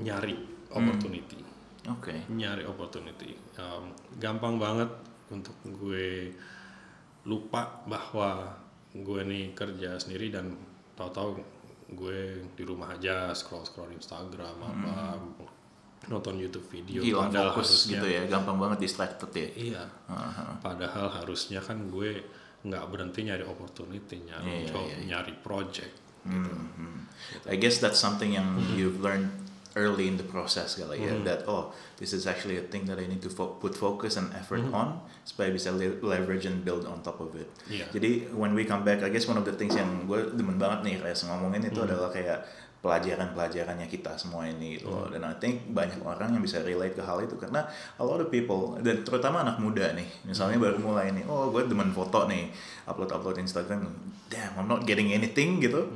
[0.00, 0.32] nyari
[0.72, 1.44] opportunity
[1.88, 2.24] Oke.
[2.32, 3.90] nyari opportunity Um,
[4.22, 4.86] gampang banget
[5.34, 6.30] untuk gue
[7.26, 8.54] lupa bahwa
[8.94, 10.54] gue nih kerja sendiri dan
[10.94, 11.42] tahu-tahu
[11.88, 12.18] gue
[12.52, 15.16] di rumah aja scroll scroll Instagram apa
[16.08, 19.48] nonton YouTube video Hilang padahal fokus harusnya gitu ya, gampang banget distracted ya.
[19.56, 19.82] iya
[20.60, 22.22] padahal harusnya kan gue
[22.64, 25.04] nggak berhenti nyari opportunity nyari Iya, job iya, iya.
[25.16, 25.96] nyari project
[26.28, 27.08] Hmm.
[27.48, 28.44] I guess that's something yang
[28.76, 29.32] you've learned
[29.78, 31.70] early in the process kali ya that oh
[32.02, 34.98] this is actually a thing that I need to fo- put focus and effort on
[35.22, 37.46] supaya bisa le- leverage and build on top of it.
[37.70, 37.86] Iya.
[37.94, 40.82] Jadi when we come back, I guess one of the things yang gue demen banget
[40.82, 42.42] nih Res ngomongin itu adalah kayak
[42.78, 45.10] pelajaran-pelajarannya kita semua ini gitu loh.
[45.10, 47.66] Dan I think banyak orang yang bisa relate ke hal itu karena
[47.98, 51.66] a lot of people dan terutama anak muda nih, misalnya baru mulai nih, oh gue
[51.66, 52.50] demen foto nih,
[52.86, 53.82] upload-upload Instagram,
[54.30, 55.90] damn I'm not getting anything gitu.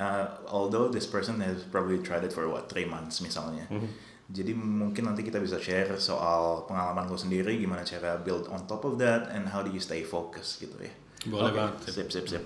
[0.00, 3.68] Uh, although this person has probably tried it for what three months misalnya.
[4.32, 8.88] Jadi mungkin nanti kita bisa share soal pengalaman lo sendiri, gimana cara build on top
[8.88, 10.88] of that, and how do you stay focused gitu ya.
[11.28, 11.74] Boleh Oke, banget.
[11.92, 12.44] Sip, sip, sip.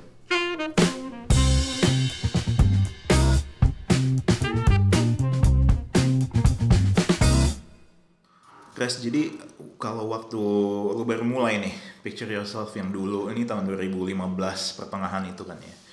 [8.74, 9.30] Chris, jadi
[9.78, 10.42] kalau waktu
[10.90, 14.10] lu baru mulai nih, picture yourself yang dulu, ini tahun 2015
[14.74, 15.83] pertengahan itu kan ya.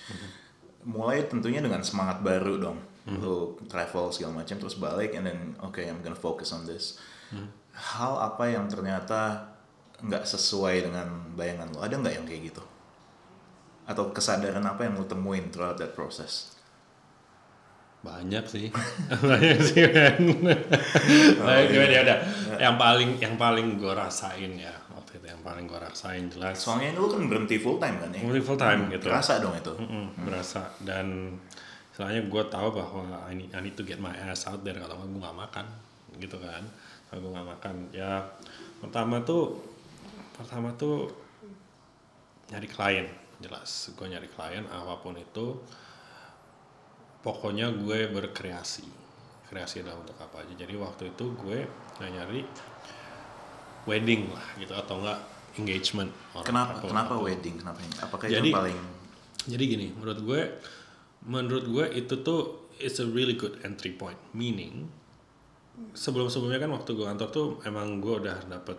[0.86, 2.80] Mulai tentunya dengan semangat baru dong.
[3.10, 7.02] Lu travel segala macam terus balik and then okay I'm gonna focus on this.
[7.72, 9.52] Hal apa yang ternyata
[10.02, 11.80] nggak sesuai dengan bayangan lo?
[11.82, 12.64] Ada nggak yang kayak gitu?
[13.92, 16.56] atau kesadaran apa yang lu temuin throughout that process?
[18.02, 18.66] banyak sih
[19.30, 20.18] banyak sih kan
[21.38, 22.18] banyak gimana ya udah
[22.58, 24.74] yang paling yang paling gue rasain ya
[25.22, 26.58] waktu itu yang paling gue rasain jelas.
[26.58, 28.26] Soalnya lu kan berhenti full time kan ya?
[28.26, 29.06] Mulai full time gitu.
[29.06, 29.74] Kerasa dong itu.
[29.78, 30.74] Mm-mm, berasa.
[30.82, 31.38] Dan
[31.94, 34.98] istilahnya gue tahu bahwa I need, I need to get my ass out there kalau
[34.98, 35.66] gue nggak makan
[36.18, 36.66] gitu kan.
[37.06, 38.26] Kalau gue nggak makan ya
[38.82, 39.62] pertama tuh
[40.34, 41.14] pertama tuh
[42.50, 43.06] nyari klien
[43.38, 43.94] jelas.
[43.94, 45.62] Gue nyari klien apa pun itu
[47.22, 48.90] pokoknya gue berkreasi.
[49.46, 50.66] Kreasi dalam untuk apa aja.
[50.66, 51.70] Jadi waktu itu gue
[52.02, 52.42] nyari
[53.86, 55.20] wedding lah gitu atau enggak
[55.58, 57.56] engagement orang Kenapa kenapa atau- wedding?
[57.60, 57.96] Kenapa ini?
[58.00, 58.80] Apakah Jadi- itu paling
[59.42, 60.42] jadi gini, menurut gue,
[61.26, 64.22] menurut gue itu tuh it's a really good entry point.
[64.32, 64.86] Meaning,
[65.98, 68.78] sebelum-sebelumnya kan waktu gue kantor tuh emang gue udah dapet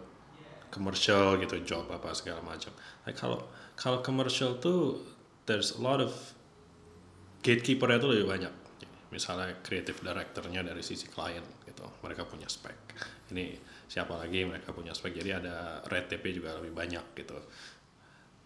[0.70, 2.70] commercial gitu, job apa segala macam.
[3.02, 3.42] Nah, kalau
[3.74, 5.02] kalau commercial tuh
[5.44, 6.14] there's a lot of
[7.42, 8.54] gatekeeper tuh lebih banyak.
[9.10, 12.78] Misalnya creative directornya dari sisi klien gitu, mereka punya spek.
[13.34, 13.58] Ini
[13.92, 17.36] siapa lagi mereka punya spek, jadi ada red tape juga lebih banyak gitu.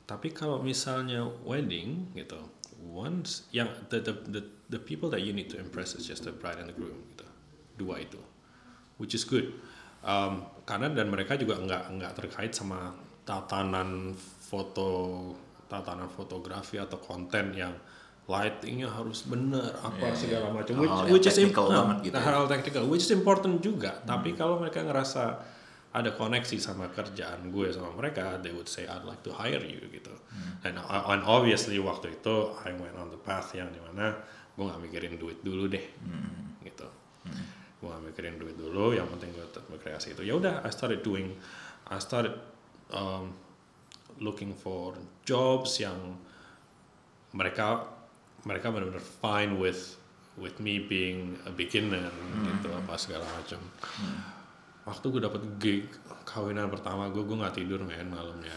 [0.02, 2.42] Tapi kalau misalnya wedding gitu,
[2.82, 4.42] once yang the, the the
[4.74, 7.26] the people that you need to impress is just the bride and the groom gitu,
[7.78, 8.18] dua itu,
[8.98, 9.54] which is good.
[10.02, 12.90] Um, karena dan mereka juga nggak nggak terkait sama
[13.22, 15.30] tatanan foto,
[15.70, 17.74] tatanan fotografi atau konten yang
[18.26, 22.26] lightingnya harus benar apa segala macam, which, yang which is technical im- banget gitu nah,
[22.26, 22.34] ya.
[22.34, 24.02] hal technical, which is important juga.
[24.02, 25.54] Tapi kalau mereka ngerasa
[25.94, 29.78] ada koneksi sama kerjaan gue sama mereka, they would say I'd like to hire you
[29.94, 30.10] gitu.
[30.66, 34.18] And, and obviously waktu itu I went on the path yang di mana
[34.58, 35.86] gue nggak mikirin duit dulu deh,
[36.66, 36.88] gitu.
[37.78, 40.26] Gue nggak mikirin duit dulu, yang penting gue tetap berkreasi itu.
[40.26, 41.32] Ya udah, I started doing,
[41.88, 42.34] I started
[42.90, 43.32] um,
[44.18, 46.18] looking for jobs yang
[47.32, 47.95] mereka
[48.46, 49.98] mereka benar-benar fine with
[50.36, 52.06] with me being a beginner
[52.46, 53.58] gitu apa segala macam.
[54.84, 55.82] Waktu gue dapet gig
[56.22, 58.54] kawinan pertama gue, gue nggak tidur men malamnya.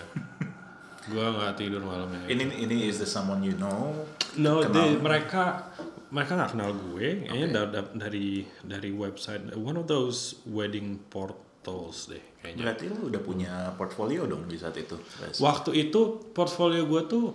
[1.10, 2.30] gue nggak tidur malamnya.
[2.30, 4.06] ini ini is the someone you know?
[4.38, 5.73] No, they- mereka
[6.10, 7.25] mereka nggak kenal gue.
[7.25, 12.62] Kayaknya da- da- dari dari website one of those wedding portals deh kayaknya.
[12.62, 15.02] Berarti lu udah punya portfolio dong di saat itu.
[15.41, 17.25] Waktu itu portfolio gue tuh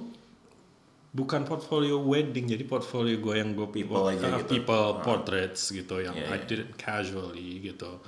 [1.14, 4.59] bukan portfolio wedding, jadi portfolio gue yang gue People aja uh, gitu.
[4.59, 8.03] people portraits gitu yang Iya, I did it casually gitu,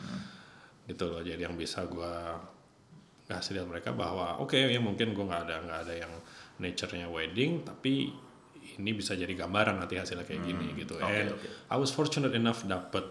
[0.84, 1.22] gitu loh.
[1.22, 2.12] Jadi yang bisa gue
[3.26, 6.12] ngasih lihat mereka bahwa oke ya mungkin gue nggak ada nggak ada yang
[6.58, 8.10] nature-nya wedding, tapi
[8.76, 10.98] ini bisa jadi gambaran nanti hasilnya kayak gini gitu.
[10.98, 11.06] Hmm.
[11.06, 11.46] Oke, And oke.
[11.70, 13.06] I was fortunate enough dapet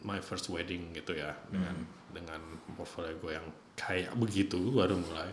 [0.00, 2.14] my first wedding gitu ya dengan Hmm.
[2.14, 2.40] dengan
[2.74, 5.30] portfolio gue yang kayak begitu baru mulai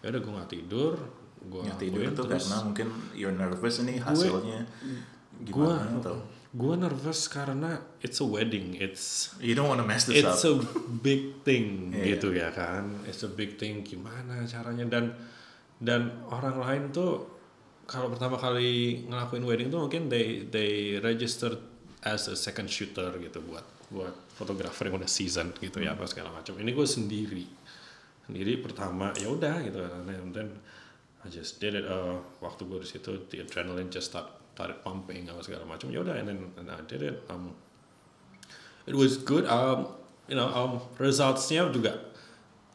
[0.00, 0.92] ya udah gue nggak tidur
[1.40, 4.66] gue Ya, tidur itu karena mungkin you're nervous ini hasilnya.
[5.46, 6.16] Gue gimana atau
[6.48, 10.58] gue nervous karena it's a wedding it's you don't wanna mess this it's up.
[10.58, 10.64] a
[10.98, 12.16] big thing Iya.
[12.16, 13.04] gitu ya kan.
[13.04, 14.88] It's a big thing gimana caranya?
[14.88, 15.04] Dan
[15.78, 17.28] dan orang lain tuh
[17.86, 21.56] kalau pertama kali ngelakuin wedding tuh mungkin they they registered
[22.02, 26.28] as a second shooter gitu buat buat fotografer yang udah season gitu ya apa segala
[26.30, 26.58] macam.
[26.58, 27.46] Ini gue sendiri.
[28.28, 29.80] Sendiri pertama ya udah gitu
[30.34, 30.52] then
[31.24, 35.26] I just did it uh, waktu gue di situ the adrenaline just start started pumping
[35.30, 37.54] apa segala macam ya udah and then and I did it um,
[38.88, 39.44] it was good.
[39.46, 39.92] Um,
[40.28, 42.00] you know, um, resultsnya juga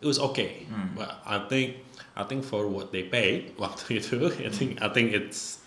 [0.02, 0.68] it was okay.
[0.96, 1.82] But I think
[2.14, 5.60] I think for what they paid waktu itu, I think I think it's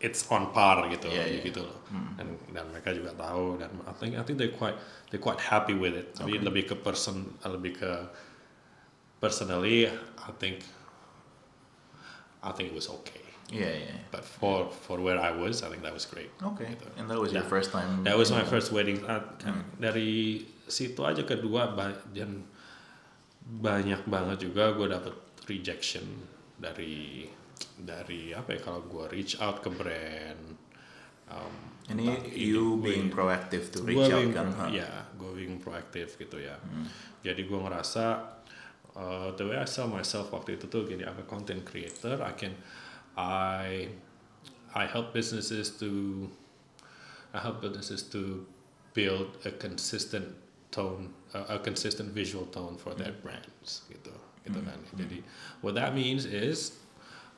[0.00, 1.44] it's on par gitu, Yeah, yeah.
[1.44, 1.78] gitu loh.
[2.16, 4.74] Dan, dan mereka juga tahu dan I think I think they quite
[5.12, 6.16] they quite happy with it.
[6.16, 7.90] Tapi lebih ke person, lebih ke
[9.20, 9.86] personally,
[10.18, 10.64] I think
[12.40, 13.20] I think it was okay.
[13.50, 13.94] Iya iya.
[14.14, 16.30] But for for where I was, I think that was great.
[16.38, 16.86] Gitu.
[16.96, 17.50] And that was your Yeah.
[17.50, 18.06] first time.
[18.06, 19.02] That was my first wedding.
[19.02, 19.26] Uh,
[19.76, 22.46] Dari situ aja kedua ba- dan
[23.42, 25.14] banyak banget juga gue dapet
[25.50, 26.06] rejection
[26.54, 27.26] dari
[27.74, 30.54] dari apa ya kalau gue reach out ke brand.
[31.26, 31.54] Um,
[31.90, 34.46] Ini you being proactive to reach out being, kan?
[34.70, 36.54] ya gue being proaktif gitu ya
[37.20, 38.30] jadi gue ngerasa
[38.96, 42.18] uh, the way I sell myself waktu itu tuh gini I'm a content creator.
[42.22, 42.54] I can
[43.16, 43.88] I
[44.74, 46.26] I help businesses to
[47.34, 48.46] I help businesses to
[48.94, 50.34] build a consistent
[50.70, 53.82] tone a, a consistent visual tone for their brands.
[53.90, 54.10] Gitu
[54.46, 54.78] gitu kan.
[54.96, 55.22] Jadi
[55.62, 56.78] what that means is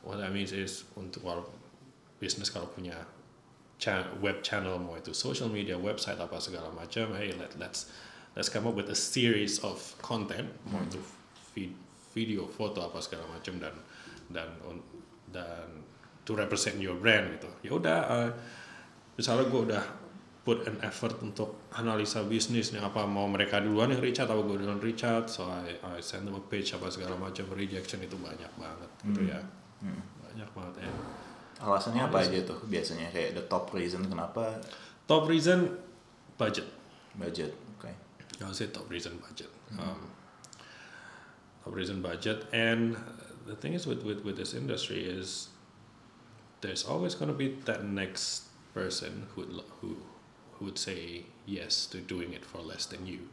[0.06, 1.24] what that means is untuk
[2.22, 2.94] bisnis kalau punya
[3.82, 7.90] cha- web channel mau itu social media website apa segala macam hey let let's
[8.38, 10.86] let's come up with a series of content mau Hmm.
[10.86, 11.00] itu
[11.52, 11.78] vid-
[12.12, 13.72] video foto apa segala macam dan
[14.28, 14.48] dan
[15.32, 15.64] dan
[16.28, 17.48] to represent your brand gitu.
[17.64, 18.30] Ya udah uh,
[19.16, 19.84] misalnya gue udah
[20.42, 24.42] put an effort untuk analisa bisnis nih apa mau mereka duluan yang reach out atau
[24.42, 28.02] gue duluan reach out so I, I send them a page apa segala macam rejection
[28.02, 29.40] itu banyak banget gitu ya.
[30.20, 30.90] Banyak banget ya.
[31.62, 33.06] Alasannya apa aja tuh biasanya?
[33.14, 34.58] Kayak the top reason kenapa?
[35.06, 35.78] Top reason
[36.34, 36.66] budget.
[37.14, 37.54] Budget.
[37.78, 37.86] Oke.
[37.88, 39.46] I would say top reason budget.
[39.78, 40.21] Um, top
[41.70, 42.96] reason budget, and
[43.46, 45.48] the thing is with with with this industry is
[46.60, 49.96] there's always going to be that next person who would who
[50.58, 53.28] who would say yes to doing it for less than you,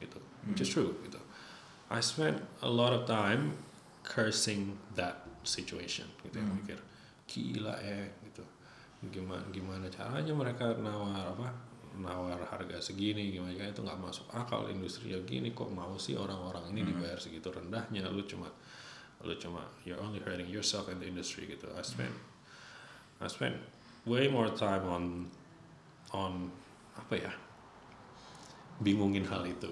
[0.00, 0.18] gitu.
[0.48, 1.20] Which is true, gitu.
[1.90, 3.58] I spent a lot of time
[4.02, 6.38] cursing that situation, gitu.
[6.38, 6.46] ya.
[6.46, 6.78] Mikir
[7.26, 8.44] gila ya, gitu.
[9.10, 11.48] Gimana gimana caranya mereka nawar apa?
[12.00, 16.72] Nawar harga segini gimana itu nggak masuk akal industri ya gini kok mau sih orang-orang
[16.72, 18.08] ini dibayar segitu rendahnya?
[18.08, 18.48] Lu cuma
[19.20, 21.68] lu cuma you're only hurting yourself and the industry gitu.
[21.76, 22.12] I spent
[23.20, 23.60] I spent
[24.08, 25.04] way more time on
[26.16, 26.48] on
[26.96, 27.32] apa ya?
[28.80, 29.68] Bingungin hal itu.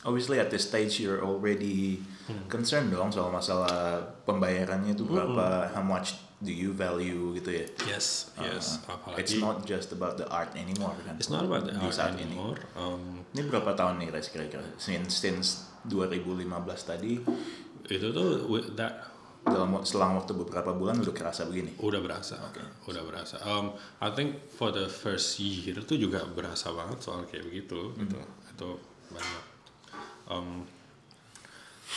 [0.00, 2.00] Obviously at this stage you're already
[2.48, 7.66] concerned dong soal masalah pembayarannya itu berapa, how much do you value gitu ya.
[7.86, 11.14] yes yes Uh, apalagi it's not just about the art anymore kan.
[11.20, 12.32] it's not about the art saat ini.
[12.32, 14.64] anymore um, Ini berapa tahun nih Res kira-kira?
[14.80, 15.46] Since, since
[15.86, 16.48] 2015
[16.82, 17.20] tadi
[17.86, 19.04] itu tuh with that
[19.40, 21.72] dalam selang waktu beberapa bulan udah kerasa begini.
[21.80, 22.36] udah berasa
[22.84, 27.48] udah berasa um, I think for the first year itu juga berasa banget soal kayak
[27.48, 28.68] begitu gitu itu
[29.08, 29.44] banyak
[30.28, 30.68] um,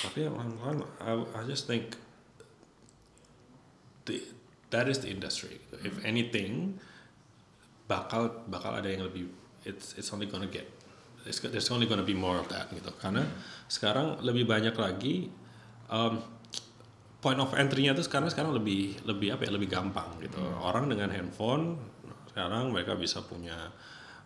[0.03, 1.99] tapi pelan-pelan I, I just think
[4.05, 4.21] the,
[4.69, 5.59] that is the industry.
[5.83, 6.79] If anything
[7.87, 9.27] bakal bakal ada yang lebih
[9.67, 10.65] it's it's only gonna get
[11.27, 12.91] it's, there's only gonna be more of that gitu.
[12.99, 13.27] Karena
[13.67, 15.27] sekarang lebih banyak lagi
[15.91, 16.23] um,
[17.23, 20.39] point of entry-nya tuh sekarang sekarang lebih lebih apa ya lebih gampang gitu.
[20.59, 21.79] Orang dengan handphone
[22.33, 23.69] sekarang mereka bisa punya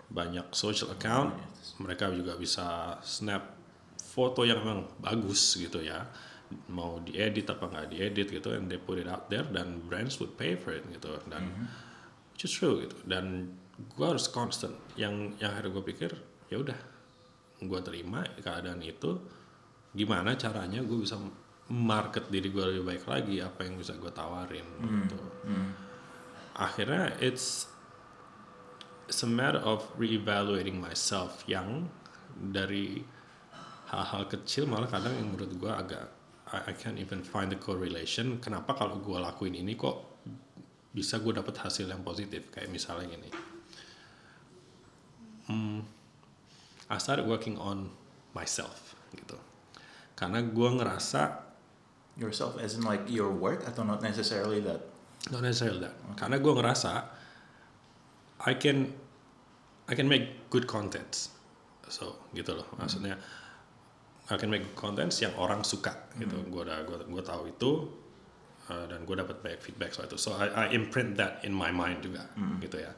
[0.07, 1.35] banyak social account
[1.83, 3.59] mereka juga bisa snap
[3.99, 6.07] foto yang memang bagus gitu ya
[6.71, 10.35] mau diedit apa nggak diedit gitu and they put it out there dan brands would
[10.39, 11.19] pay for it gitu.
[11.27, 11.67] Dan
[12.31, 12.97] which is true gitu.
[13.03, 14.75] Dan gue harus constant.
[14.95, 16.11] Yang yang akhirnya gue pikir
[16.47, 16.79] ya udah
[17.57, 19.17] gue terima keadaan itu
[19.97, 21.17] gimana caranya gue bisa
[21.67, 24.63] market diri gue lebih baik lagi apa yang bisa gue tawarin
[25.03, 25.19] gitu.
[26.55, 27.67] akhirnya it's
[29.09, 31.91] it's a matter of reevaluating myself yang
[32.37, 33.01] dari
[33.89, 36.05] hal-hal kecil malah kadang yang menurut gue agak
[36.53, 38.39] I, I can't even find the correlation.
[38.39, 40.19] Kenapa kalau gue lakuin ini kok
[40.91, 43.29] bisa gue dapet hasil yang positif kayak misalnya gini.
[45.47, 45.79] Hmm,
[46.91, 47.91] I started working on
[48.35, 49.37] myself gitu.
[50.17, 51.47] Karena gue ngerasa
[52.17, 54.81] Yourself as in like your work atau not necessarily that?
[55.31, 55.95] not necessarily that.
[56.15, 56.91] Karena gue ngerasa
[58.47, 58.93] I can
[59.87, 61.31] I can make good contents.
[61.87, 63.15] So gitu loh maksudnya
[64.27, 66.35] I can make contents yang orang suka gitu.
[66.51, 67.71] Gue udah gue gue tahu itu
[68.67, 70.19] uh, dan gue dapat banyak feedback soal itu.
[70.19, 72.27] So I, I imprint that in my mind juga
[72.59, 72.91] gitu ya.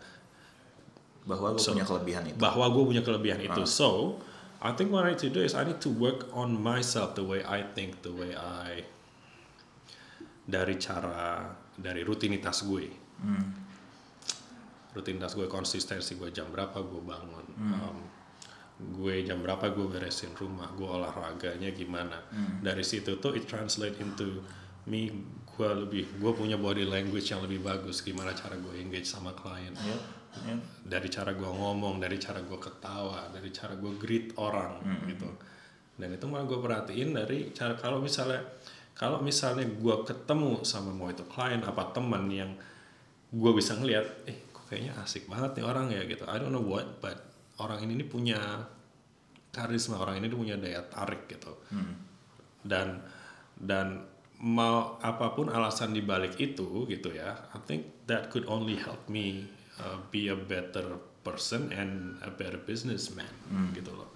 [1.29, 2.37] Bahwa gue So, punya kelebihan itu.
[2.41, 3.61] bahwa gue punya kelebihan itu.
[3.69, 4.17] So
[4.59, 7.23] I think what I need to do is I need to work on myself the
[7.23, 8.83] way I think the way I
[10.49, 12.89] dari cara dari rutinitas gue.
[14.89, 17.97] Rutinitas gue konsistensi gue jam berapa gue bangun um,
[18.79, 22.15] gue jam berapa gue beresin rumah gue olahraganya gimana
[22.63, 24.39] dari situ tuh it translate into
[24.87, 25.11] me
[25.59, 29.75] gue lebih gue punya body language yang lebih bagus gimana cara gue engage sama klien
[29.75, 30.01] Yep,
[30.45, 30.59] yep.
[30.85, 34.77] dari cara gue ngomong, dari cara gue ketawa, dari cara gue greet orang
[35.09, 35.25] gitu.
[35.99, 38.39] Dan itu malah gue perhatiin dari cara kalau misalnya
[38.93, 42.51] kalau misalnya gue ketemu sama mau itu klien apa teman yang
[43.33, 46.23] gue bisa ngelihat, eh kok kayaknya asik banget nih orang ya gitu.
[46.29, 47.19] I don't know what, but
[47.59, 48.39] orang ini, punya
[49.49, 51.51] karisma, orang ini punya daya tarik gitu.
[52.61, 53.03] Dan
[53.59, 54.07] dan
[54.39, 59.51] mau apa pun alasan dibalik itu gitu ya, I think that could only help me
[59.79, 60.95] uh, be a better
[61.27, 63.27] person and a better businessman
[63.75, 64.07] gitu loh.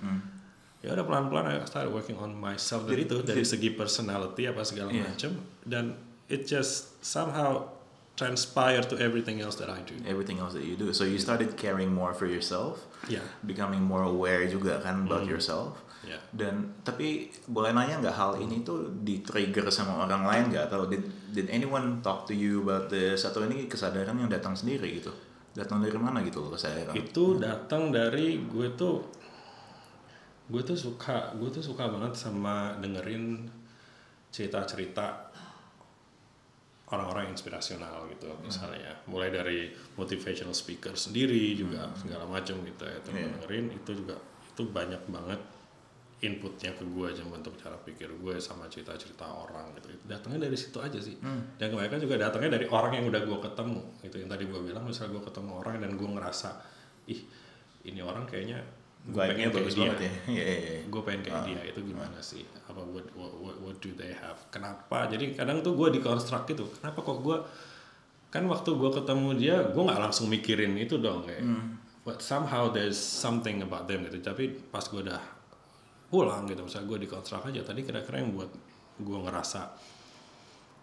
[0.83, 4.91] Ya udah pelan-pelan I started working on myself dari itu dari segi personality apa segala
[4.91, 5.11] Iya.
[5.11, 5.31] macam
[5.63, 5.95] dan
[6.27, 7.71] it just somehow
[8.13, 9.97] transpire to everything else that I do.
[10.05, 10.93] Everything else that you do.
[10.93, 15.81] So you started caring more for yourself, Ya, becoming more aware juga kan about yourself.
[16.05, 16.19] ya.
[16.29, 20.85] Dan tapi boleh nanya nggak hal ini tuh di trigger sama orang lain nggak atau
[20.85, 21.03] did
[21.33, 25.09] did anyone talk to you about this atau ini kesadaran yang datang sendiri gitu?
[25.57, 26.93] Datang dari mana gitu loh kesadaran?
[26.93, 29.01] Itu datang dari gue tuh
[30.51, 33.47] gue tuh suka gue tuh suka banget sama dengerin
[34.29, 35.31] cerita-cerita
[36.93, 38.93] orang-orang inspirasional gitu misalnya.
[39.09, 39.59] Mulai dari
[39.97, 43.27] motivational speaker sendiri juga segala macam gitu ya itu Iya.
[43.33, 43.65] dengerin.
[43.73, 45.41] Itu juga itu banyak banget
[46.23, 49.91] inputnya ke gue aja bentuk cara pikir gue sama cerita-cerita orang gitu.
[50.07, 51.19] Datangnya dari situ aja sih.
[51.59, 54.15] Dan kebanyakan juga datangnya dari orang yang udah gue ketemu gitu.
[54.23, 56.49] Yang tadi gue bilang misalnya gue ketemu orang dan gue ngerasa
[57.11, 57.21] ih
[57.83, 58.63] ini orang kayaknya
[59.03, 59.81] gue pengen kayak bagus dia.
[59.83, 60.13] banget ya.
[60.31, 60.81] Iya, iya, iya.
[60.87, 61.59] gue pengen kayak dia.
[61.67, 62.43] Itu gimana sih?
[62.71, 64.39] Apa what, what, what, what do they have?
[64.47, 65.11] Kenapa?
[65.11, 66.71] Jadi kadang tuh gue dikonstruk gitu.
[66.79, 67.37] Kenapa kok gue
[68.31, 71.45] kan waktu gue ketemu dia gue nggak langsung mikirin itu dong kayak
[72.01, 74.23] but somehow there's something about them gitu.
[74.23, 75.19] Tapi pas gue udah
[76.07, 78.49] pulang gitu misalnya gue dikonstruk aja tadi kira-kira yang buat
[79.01, 79.61] gue ngerasa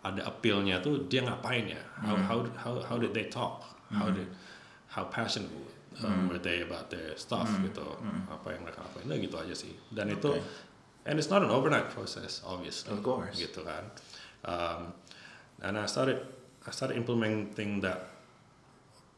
[0.01, 1.81] ada appealnya tuh dia ngapain ya?
[2.05, 3.65] How how how, how did they talk?
[3.89, 4.29] How did
[4.93, 5.49] how passionate
[6.05, 7.85] um, were they about their stuff gitu.
[8.29, 9.07] Apa yang mereka lakuin.
[9.09, 9.73] Nah, gitu aja sih.
[9.93, 10.43] Dan itu Okay.
[11.09, 12.93] and it's not an overnight process obviously.
[12.93, 13.37] Of course.
[13.37, 13.89] gitu kan.
[14.45, 14.93] Um,
[15.61, 16.21] and I started
[16.65, 18.09] I started implementing that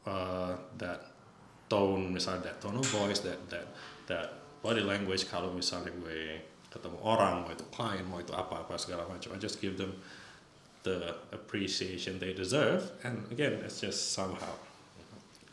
[0.07, 1.11] uh, that
[1.71, 3.67] tone misalnya that tone of voice that that
[4.07, 4.27] that
[4.63, 5.27] body language.
[5.27, 6.39] Kalau misalnya gue
[6.71, 9.93] ketemu orang mau itu klien mau itu apa apa segala macam I just give them
[10.83, 12.91] the appreciation they deserve.
[13.07, 14.55] And again it's just somehow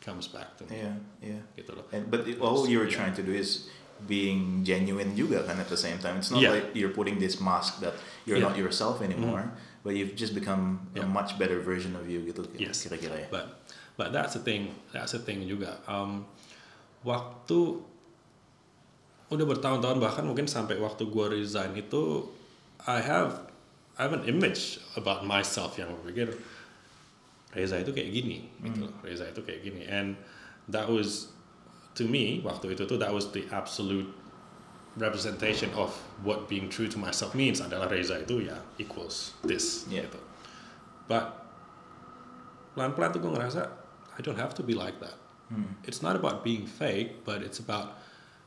[0.01, 1.39] comes back to me Iya, iya.
[1.55, 2.97] gitu loh And, but it- all you're Yeah.
[2.97, 3.69] trying to do is
[4.01, 6.17] being genuine juga kan at the same time.
[6.17, 6.57] It's not Yeah.
[6.57, 7.93] like you're putting this mask that
[8.25, 8.49] you're Yeah.
[8.49, 9.53] Not yourself anymore,
[9.85, 11.09] but you've just become a Yeah.
[11.09, 12.81] much better version of you gitu Yes.
[12.81, 13.27] kira-kira ya.
[13.29, 13.61] But
[14.01, 15.77] but that's the thing, that's the thing juga.
[15.85, 16.25] Um,
[17.05, 17.77] waktu
[19.29, 22.25] udah bertahun-tahun bahkan mungkin sampai waktu gua resign itu
[22.89, 23.47] I have
[24.01, 26.33] I have an image about myself yang berpikir
[27.51, 28.93] Reza itu kayak gini gitu loh.
[29.03, 30.15] Reza itu kayak gini and
[30.71, 31.35] that was
[31.95, 34.07] to me waktu itu tuh that was the absolute
[34.95, 35.91] representation of
[36.23, 40.07] what being true to myself means adalah Reza itu ya equals this Yeah.
[40.07, 40.19] gitu.
[41.07, 41.31] But
[42.75, 43.67] pelan-pelan tuh gue ngerasa
[44.15, 45.15] I don't have to be like that.
[45.83, 47.99] It's not about being fake, but it's about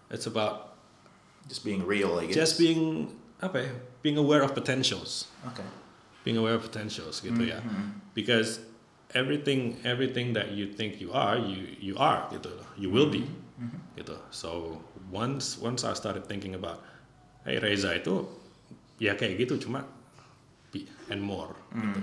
[0.09, 0.73] it's about
[1.45, 2.33] Just being real, I guess.
[2.41, 3.13] just being
[3.45, 5.65] apa ya, being aware of potentials, Okay.
[6.25, 7.61] being aware of potentials gitu ya.
[8.17, 8.65] Because
[9.15, 12.69] everything everything that you think you are, you you are gitu loh.
[12.75, 13.25] You will be
[13.95, 14.19] gitu.
[14.35, 16.83] So once once I started thinking about,
[17.47, 18.27] hey Reza itu
[18.99, 19.87] ya kayak gitu cuma
[20.75, 21.55] be, and more.
[21.71, 22.01] Gitu.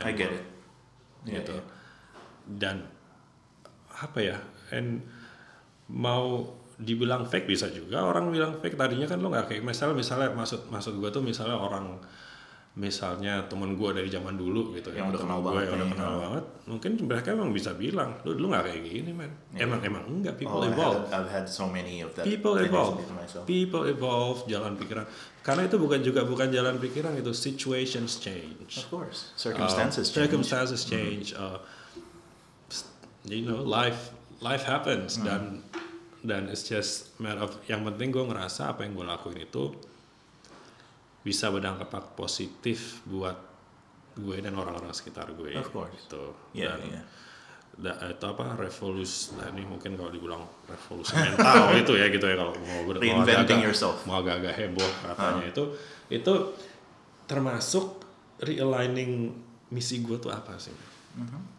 [0.00, 0.44] I get it.
[1.28, 1.56] Yeah, gitu.
[1.60, 1.64] yeah.
[2.48, 2.76] Dan
[3.94, 4.36] apa ya?
[4.72, 5.04] And
[5.92, 10.34] mau dibilang fake bisa juga orang bilang fake tadinya kan lo nggak kayak misalnya misalnya
[10.34, 12.02] maksud maksud gue tuh misalnya orang
[12.74, 15.88] misalnya temen gue dari zaman dulu gitu Yang udah temen kenal gue banget yang udah
[15.94, 16.18] kenal ya.
[16.18, 20.34] banget mungkin mereka emang bisa bilang lu dulu nggak kayak gini man emang emang enggak
[20.34, 22.26] people Oh, evolve had, I've had so many of that.
[22.26, 22.98] people evolve.
[23.44, 25.06] people evolve jalan pikiran.
[25.40, 28.80] Karena itu bukan juga bukan jalan pikiran itu situations change.
[28.80, 29.30] Of course.
[29.36, 30.18] Circumstances uh, change.
[30.18, 31.62] circumstances change uh,
[32.66, 32.90] s-
[33.22, 34.10] you know life
[34.40, 35.14] life happens.
[35.16, 35.62] Dan
[36.24, 39.70] dan it's just matter of yang penting gue ngerasa apa yang gue lakuin itu
[41.24, 43.34] bisa berdampak positif buat
[44.14, 45.90] gue dan orang-orang sekitar gue Of course.
[45.98, 47.04] gitu Yeah, dan yeah.
[47.74, 52.36] da- itu apa revolusi nah ini mungkin kalau dibilang revolusi mental itu ya gitu ya
[52.36, 53.96] kalau mau ber- Reinventing agak-agak- yourself.
[54.04, 55.64] mau agak-agak heboh katanya itu
[56.08, 56.34] itu
[57.24, 58.04] termasuk
[58.38, 59.32] realigning
[59.68, 60.70] misi gue tuh apa sih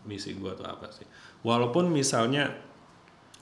[0.03, 1.03] misi gue tuh apa sih
[1.41, 2.53] walaupun misalnya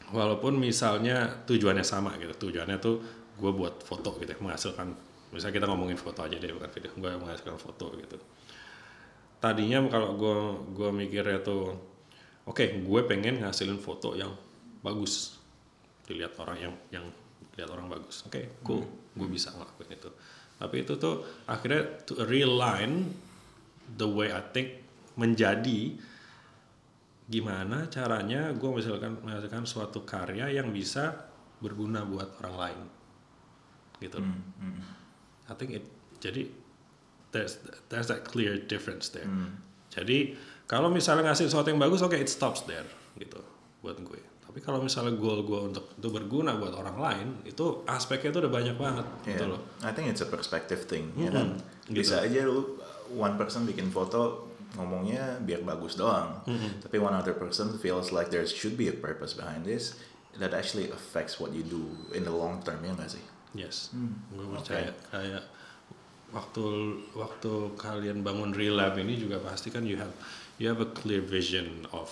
[0.10, 3.02] walaupun misalnya tujuannya sama gitu tujuannya tuh
[3.34, 4.94] gue buat foto gitu menghasilkan
[5.34, 6.92] misalnya kita ngomongin foto aja deh bukan video.
[6.94, 8.18] Gue menghasilkan foto gitu.
[9.42, 10.38] Tadinya kalau gue
[10.78, 11.74] gue mikirnya tuh
[12.46, 14.32] oke gue pengen ngasilin foto yang
[14.86, 15.42] bagus.
[16.06, 17.06] Dilihat orang yang yang
[17.52, 18.24] dilihat orang bagus.
[18.30, 18.86] Oke cool.
[19.18, 20.10] Gue bisa ngelakuin itu.
[20.62, 23.10] Tapi itu tuh akhirnya to realign
[23.98, 24.80] the way I think
[25.20, 25.98] menjadi
[27.24, 31.28] gimana caranya gue menghasilkan menghasilkan suatu karya yang bisa
[31.64, 32.80] berguna buat orang lain.
[34.04, 34.20] Gitu.
[34.20, 35.03] Loh.
[35.48, 35.84] I think it
[36.20, 36.48] jadi
[37.32, 39.28] there's there's that clear difference there.
[39.92, 40.34] Jadi
[40.66, 42.86] kalau misalnya ngasih sesuatu yang bagus, oke it stops there
[43.20, 43.38] gitu
[43.84, 44.22] buat gue.
[44.44, 48.54] Tapi kalau misalnya goal gue untuk itu berguna buat orang lain, itu aspeknya itu udah
[48.54, 49.52] banyak banget gitu Yeah.
[49.58, 49.62] loh.
[49.82, 51.48] I think it's a perspective thing, ya Mhm, kan?
[51.90, 51.98] gitu.
[52.06, 52.78] Bisa aja lu
[53.12, 56.86] one person bikin foto ngomongnya biar bagus doang, Mhm.
[56.86, 59.98] tapi one other person feels like there should be a purpose behind this
[60.38, 61.82] that actually affects what you do
[62.14, 63.22] in the long term, ya nggak sih?
[63.54, 64.58] Yes, Hmm, gue oke.
[64.66, 65.44] percaya kayak
[66.34, 66.66] waktu
[67.14, 70.10] waktu kalian bangun relab ini juga pasti kan you have
[70.58, 72.10] you have a clear vision of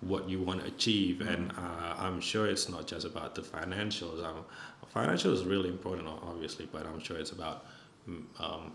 [0.00, 4.20] what you want to achieve and uh, I'm sure it's not just about the financials.
[4.24, 4.44] Um,
[4.92, 7.64] financial is really important, obviously, but I'm sure it's about
[8.08, 8.72] mm, um,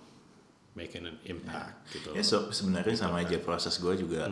[0.72, 2.16] making an impact gitu.
[2.16, 4.32] Ya so, sebenarnya sama aja proses gue juga.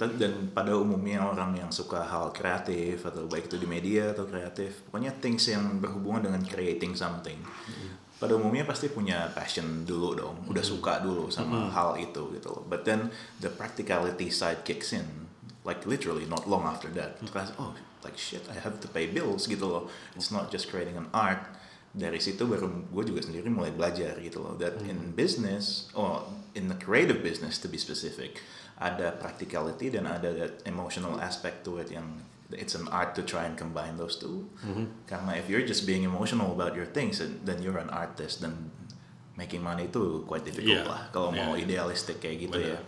[0.00, 4.24] Tad- Dan pada umumnya orang yang suka hal kreatif atau baik itu di media atau
[4.24, 7.36] kreatif, pokoknya things yang berhubungan dengan creating something.
[8.16, 12.62] Pada umumnya pasti punya passion dulu dong, udah suka dulu sama hal itu gitu loh.
[12.64, 15.04] But then the practicality side kicks in,
[15.68, 17.20] like literally not long after that.
[17.20, 19.92] Terus oh like shit I have to pay bills gitu loh.
[20.16, 21.44] It's not just creating an art,
[21.94, 24.58] dari situ baru gue juga sendiri mulai belajar gitu loh.
[24.58, 28.42] That in business oh in the creative business to be specific
[28.82, 32.18] ada practicality dan ada that emotional aspect to it yang
[32.50, 34.50] it's an art to try and combine those two.
[35.06, 38.74] Karena if you're just being emotional about your things then you're an artist dan
[39.34, 40.86] making money itu quite difficult Yeah.
[40.86, 41.62] lah kalau mau Yeah.
[41.66, 42.78] idealistik kayak gitu Benar.
[42.78, 42.80] ya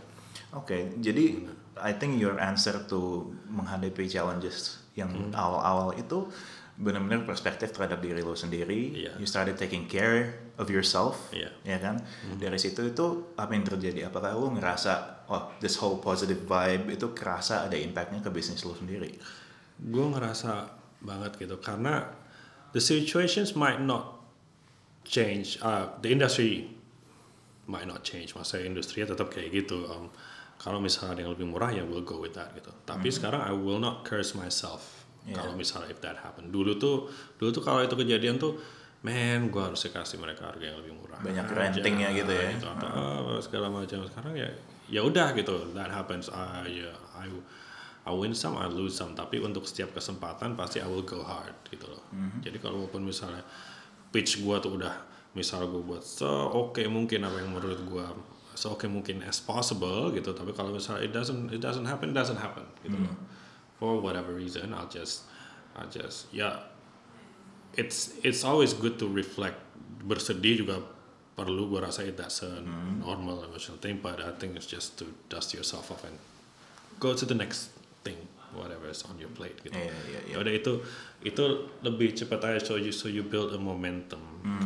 [0.54, 1.42] oke jadi
[1.74, 6.30] I think your answer to menghadapi challenges yang awal-awal itu
[6.76, 8.92] benar-benar perspektif terhadap diri lo sendiri.
[8.92, 9.12] Iya.
[9.16, 11.48] You started taking care of yourself, Iya.
[11.64, 12.04] ya kan?
[12.36, 14.12] Dari situ itu apa yang terjadi?
[14.12, 18.76] Apakah lo ngerasa, oh this whole positive vibe itu kerasa ada impactnya ke bisnis lo
[18.76, 19.16] sendiri?
[19.76, 20.72] gue ngerasa
[21.04, 22.08] banget gitu karena
[22.72, 24.24] the situations might not
[25.04, 26.72] change uh, the industry
[27.68, 30.08] might not change masa industrinya tetap kayak gitu um,
[30.56, 33.52] kalau misalnya ada yang lebih murah ya we'll go with that gitu tapi sekarang I
[33.52, 35.42] will not curse myself Yeah.
[35.42, 36.54] kalau misalnya if that happen.
[36.54, 38.54] Dulu tuh dulu tuh kalau itu kejadian tuh
[39.02, 41.18] man gue harus kasih mereka harga yang lebih murah.
[41.18, 42.54] Banyak rentingnya gitu ya.
[42.62, 44.06] atau ah, segala macam.
[44.06, 44.46] Sekarang ya
[44.86, 45.74] ya udah gitu.
[45.74, 46.30] That happens.
[46.30, 47.26] Ah ya I
[48.06, 49.18] I win some I lose some.
[49.18, 52.06] Tapi untuk setiap kesempatan pasti I will go hard gitu loh.
[52.14, 52.46] Mhm.
[52.46, 53.42] jadi kalau walaupun misalnya
[54.14, 54.94] pitch gua tuh udah
[55.34, 58.14] misal gua buat so oke mungkin apa yang menurut gua
[58.54, 60.30] so oke mungkin as possible gitu.
[60.30, 63.14] Tapi kalau misalnya it doesn't it doesn't happen it doesn't happen gitu loh
[63.78, 65.28] for whatever reason I'll just
[65.76, 66.64] I'll just ya
[67.76, 69.60] it's it's always good to reflect.
[70.06, 70.86] Bersedih juga
[71.36, 72.62] perlu gue rasa it that's a
[73.02, 76.16] normal emotional thing but I think it's just to dust yourself off and
[76.96, 78.16] go to the next thing
[78.56, 79.76] whatever is on your plate gitu.
[79.76, 80.32] Iya.
[80.32, 80.80] ya udah itu
[81.20, 81.44] itu
[81.84, 84.22] lebih cepat aja so you so you build a momentum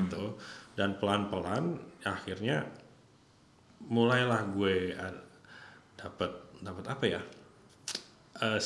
[0.07, 0.39] gitu.
[0.79, 2.69] Dan pelan pelan akhirnya
[3.91, 5.17] mulailah gue uh,
[5.99, 6.31] dapat
[6.63, 7.21] dapat apa ya
[8.41, 8.57] a,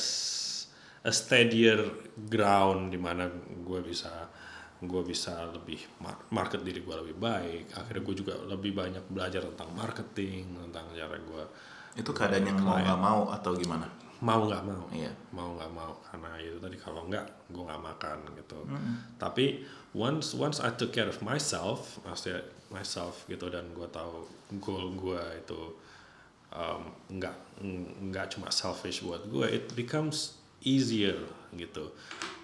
[1.04, 1.78] a steadier
[2.16, 3.28] ground di mana
[3.60, 4.10] gue bisa
[4.84, 7.72] gue bisa lebih mar- market diri gue lebih baik.
[7.72, 11.44] Akhirnya gue juga lebih banyak belajar tentang marketing tentang cara gue
[11.94, 13.86] Itu keadaan yang mau nggak mau atau gimana?
[14.24, 14.88] mau nggak mau.
[14.88, 15.12] Iya.
[15.36, 15.92] mau nggak mau.
[16.00, 18.58] Karena itu tadi kalau nggak gue nggak makan gitu.
[19.20, 19.60] Tapi
[19.92, 24.26] once once I took care of myself maksudnya myself gitu dan gue tahu
[24.58, 25.60] goal gue itu
[26.50, 26.90] um,
[27.60, 31.14] nggak cuma selfish buat gue it becomes easier
[31.54, 31.94] gitu.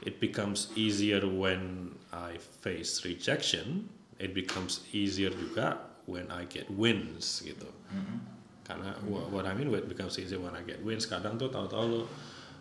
[0.07, 3.91] It becomes easier when I face rejection
[4.21, 7.67] it becomes easier juga when I get wins gitu.
[8.63, 11.09] Karena wha- what I mean what becomes easier when I get wins.
[11.11, 12.03] Kadang tuh tahu-tahu lo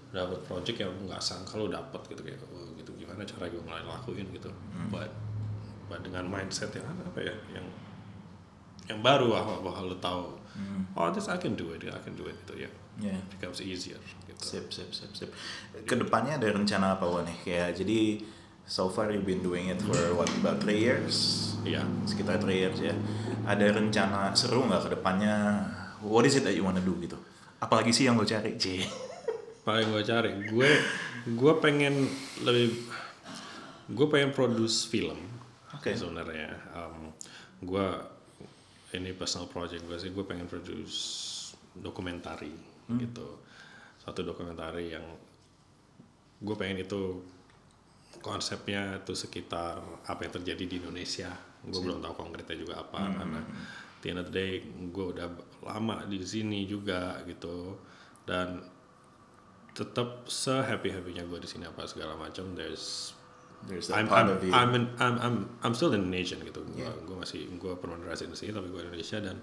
[0.10, 3.86] dapat project yang nggak sangka lo dapat gitu kayak oh, gitu gimana cara gue mulai
[3.86, 4.26] lakuin?
[4.34, 4.50] Gitu.
[4.90, 5.12] But
[5.86, 7.68] but dengan mindset yang apa ya yang
[8.90, 10.39] yang baru bahwa, bahwa lo tahu
[10.96, 13.16] oh this I can do it I can do it gitu ya Iya.
[13.16, 15.30] it becomes easier gitu Sip, sip, sip, sip.
[15.88, 17.38] Ke depannya ada rencana apa nih?
[17.44, 18.24] Kayak jadi
[18.64, 21.16] so far you've been doing it for what about three years?
[21.68, 21.84] Iya.
[22.08, 22.96] Sekitar three years ya.
[23.44, 25.64] Ada rencana seru nggak ke depannya?
[26.04, 27.20] What is it that you wanna do gitu?
[27.60, 28.84] Apalagi sih yang lo cari, C?
[29.70, 30.70] paling gue cari gue
[31.36, 32.08] gue pengen
[32.42, 32.90] lebih
[33.92, 35.20] gue pengen produce film
[35.78, 35.94] Oke.
[35.94, 37.14] sebenarnya um,
[37.62, 37.88] gue
[38.96, 40.10] ini personal project gue sih.
[40.10, 40.98] Gue pengen produce
[41.76, 42.54] dokumentari
[42.98, 43.28] gitu.
[44.02, 45.06] Satu dokumentari yang
[46.40, 47.22] gue pengen itu
[48.24, 49.78] konsepnya itu sekitar
[50.10, 51.30] apa yang terjadi di Indonesia.
[51.62, 55.28] Gue belum tahu konkretnya juga apa karena at the end of the day gue udah
[55.62, 57.78] lama di sini juga gitu.
[58.26, 58.66] Dan
[59.78, 63.14] tetap se happy happynya gue di sini apa segala macam there's
[63.68, 64.52] There's that I'm part I'm, of you.
[64.54, 66.94] I'm, in- I'm I'm I'm still Indonesian gitu gue Yeah.
[67.04, 67.74] gue masih gue
[68.08, 69.38] resident di sini tapi gue Indonesia dan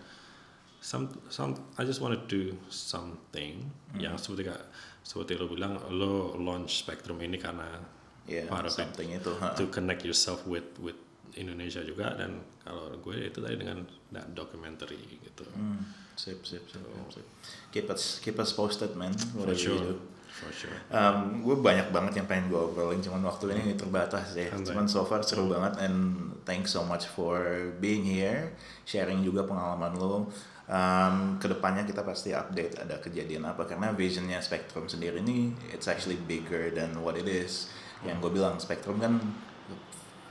[0.80, 4.00] some some I just want to do something Hmm.
[4.02, 4.60] yang seperti kak
[5.00, 7.80] seperti lo bilang lo launch Spectrum ini karena
[8.26, 9.30] Yeah, part of it something itu.
[9.38, 9.54] ha.
[9.54, 10.98] to connect yourself with with
[11.36, 15.84] Indonesia juga dan kalau gue itu tadi dengan that documentary gitu Hmm,
[16.16, 17.26] Sip, sip, sip, sip, sip.
[17.70, 19.12] Keep us, keep us posted, man.
[19.12, 19.92] for Whatever you do.
[20.37, 24.37] Sure for sure Um, gue banyak banget yang pengen gue obrolin, cuman waktu ini terbatas
[24.37, 24.53] ya.
[24.53, 24.68] Santai.
[24.68, 28.53] Cuman so far seru banget and thanks so much for being here,
[28.84, 30.28] sharing juga pengalaman lo.
[30.66, 35.87] Um, ke depannya kita pasti update ada kejadian apa karena visionnya Spectrum sendiri ini it's
[35.87, 37.70] actually bigger than what it is.
[38.03, 39.18] Yang gue bilang Spectrum kan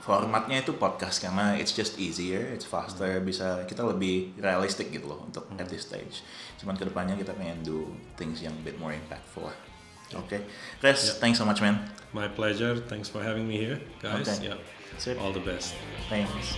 [0.06, 5.26] formatnya itu podcast karena it's just easier, it's faster, bisa kita lebih realistic gitu loh
[5.26, 6.22] untuk at this stage.
[6.62, 9.75] Cuman ke depannya kita pengen do things yang a bit more impactful lah.
[10.14, 10.46] Okay.
[10.82, 11.82] Res, thanks so much man.
[12.14, 12.78] My pleasure.
[12.78, 14.28] Thanks for having me here, guys.
[14.28, 14.54] Okay.
[14.54, 14.58] Yeah.
[15.02, 15.18] Sip.
[15.18, 15.74] All the best.
[16.06, 16.54] Thanks.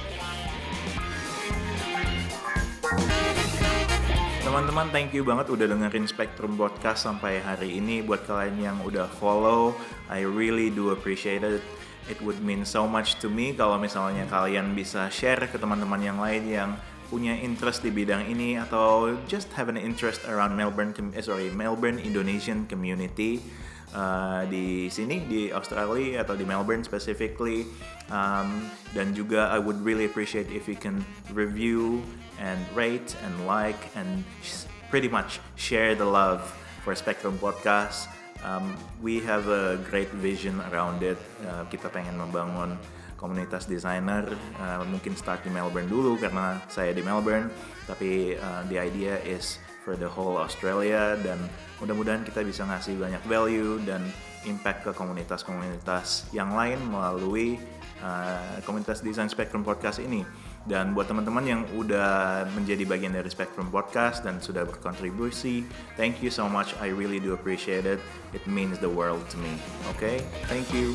[4.45, 8.01] Teman-teman, thank you banget udah dengerin Spectrum Podcast sampai hari ini.
[8.01, 9.77] Buat kalian yang udah follow,
[10.09, 11.61] I really do appreciate it.
[12.09, 16.17] It would mean so much to me kalau misalnya kalian bisa share ke teman-teman yang
[16.17, 16.71] lain yang
[17.09, 21.97] punya interest di bidang ini atau just have an interest around Melbourne, eh, sorry Melbourne
[21.97, 23.41] Indonesian community
[23.97, 27.65] uh, di sini di Australia atau di Melbourne specifically.
[28.09, 32.01] Um, dan juga I would really appreciate if you can review
[32.41, 34.25] and rate and like and
[34.89, 36.45] pretty much share the love
[36.85, 38.09] for Spectrum Podcast.
[38.41, 41.19] Um, we have a great vision around it.
[41.43, 42.79] Uh, kita pengen membangun
[43.19, 44.31] komunitas desainer.
[44.57, 47.51] Uh, mungkin start di Melbourne dulu karena saya di Melbourne.
[47.85, 51.37] Tapi uh, the idea is for the whole Australia dan
[51.83, 54.01] mudah-mudahan kita bisa ngasih banyak value dan
[54.47, 57.59] impact ke komunitas-komunitas yang lain melalui
[58.05, 60.23] uh, komunitas desain Spectrum Podcast ini.
[60.69, 65.65] Dan buat teman-teman yang udah menjadi bagian dari Spectrum Podcast dan sudah berkontribusi,
[65.97, 66.77] thank you so much.
[66.77, 68.01] I really do appreciate it.
[68.37, 69.57] It means the world to me.
[69.97, 70.21] Okay?
[70.45, 70.93] Thank you.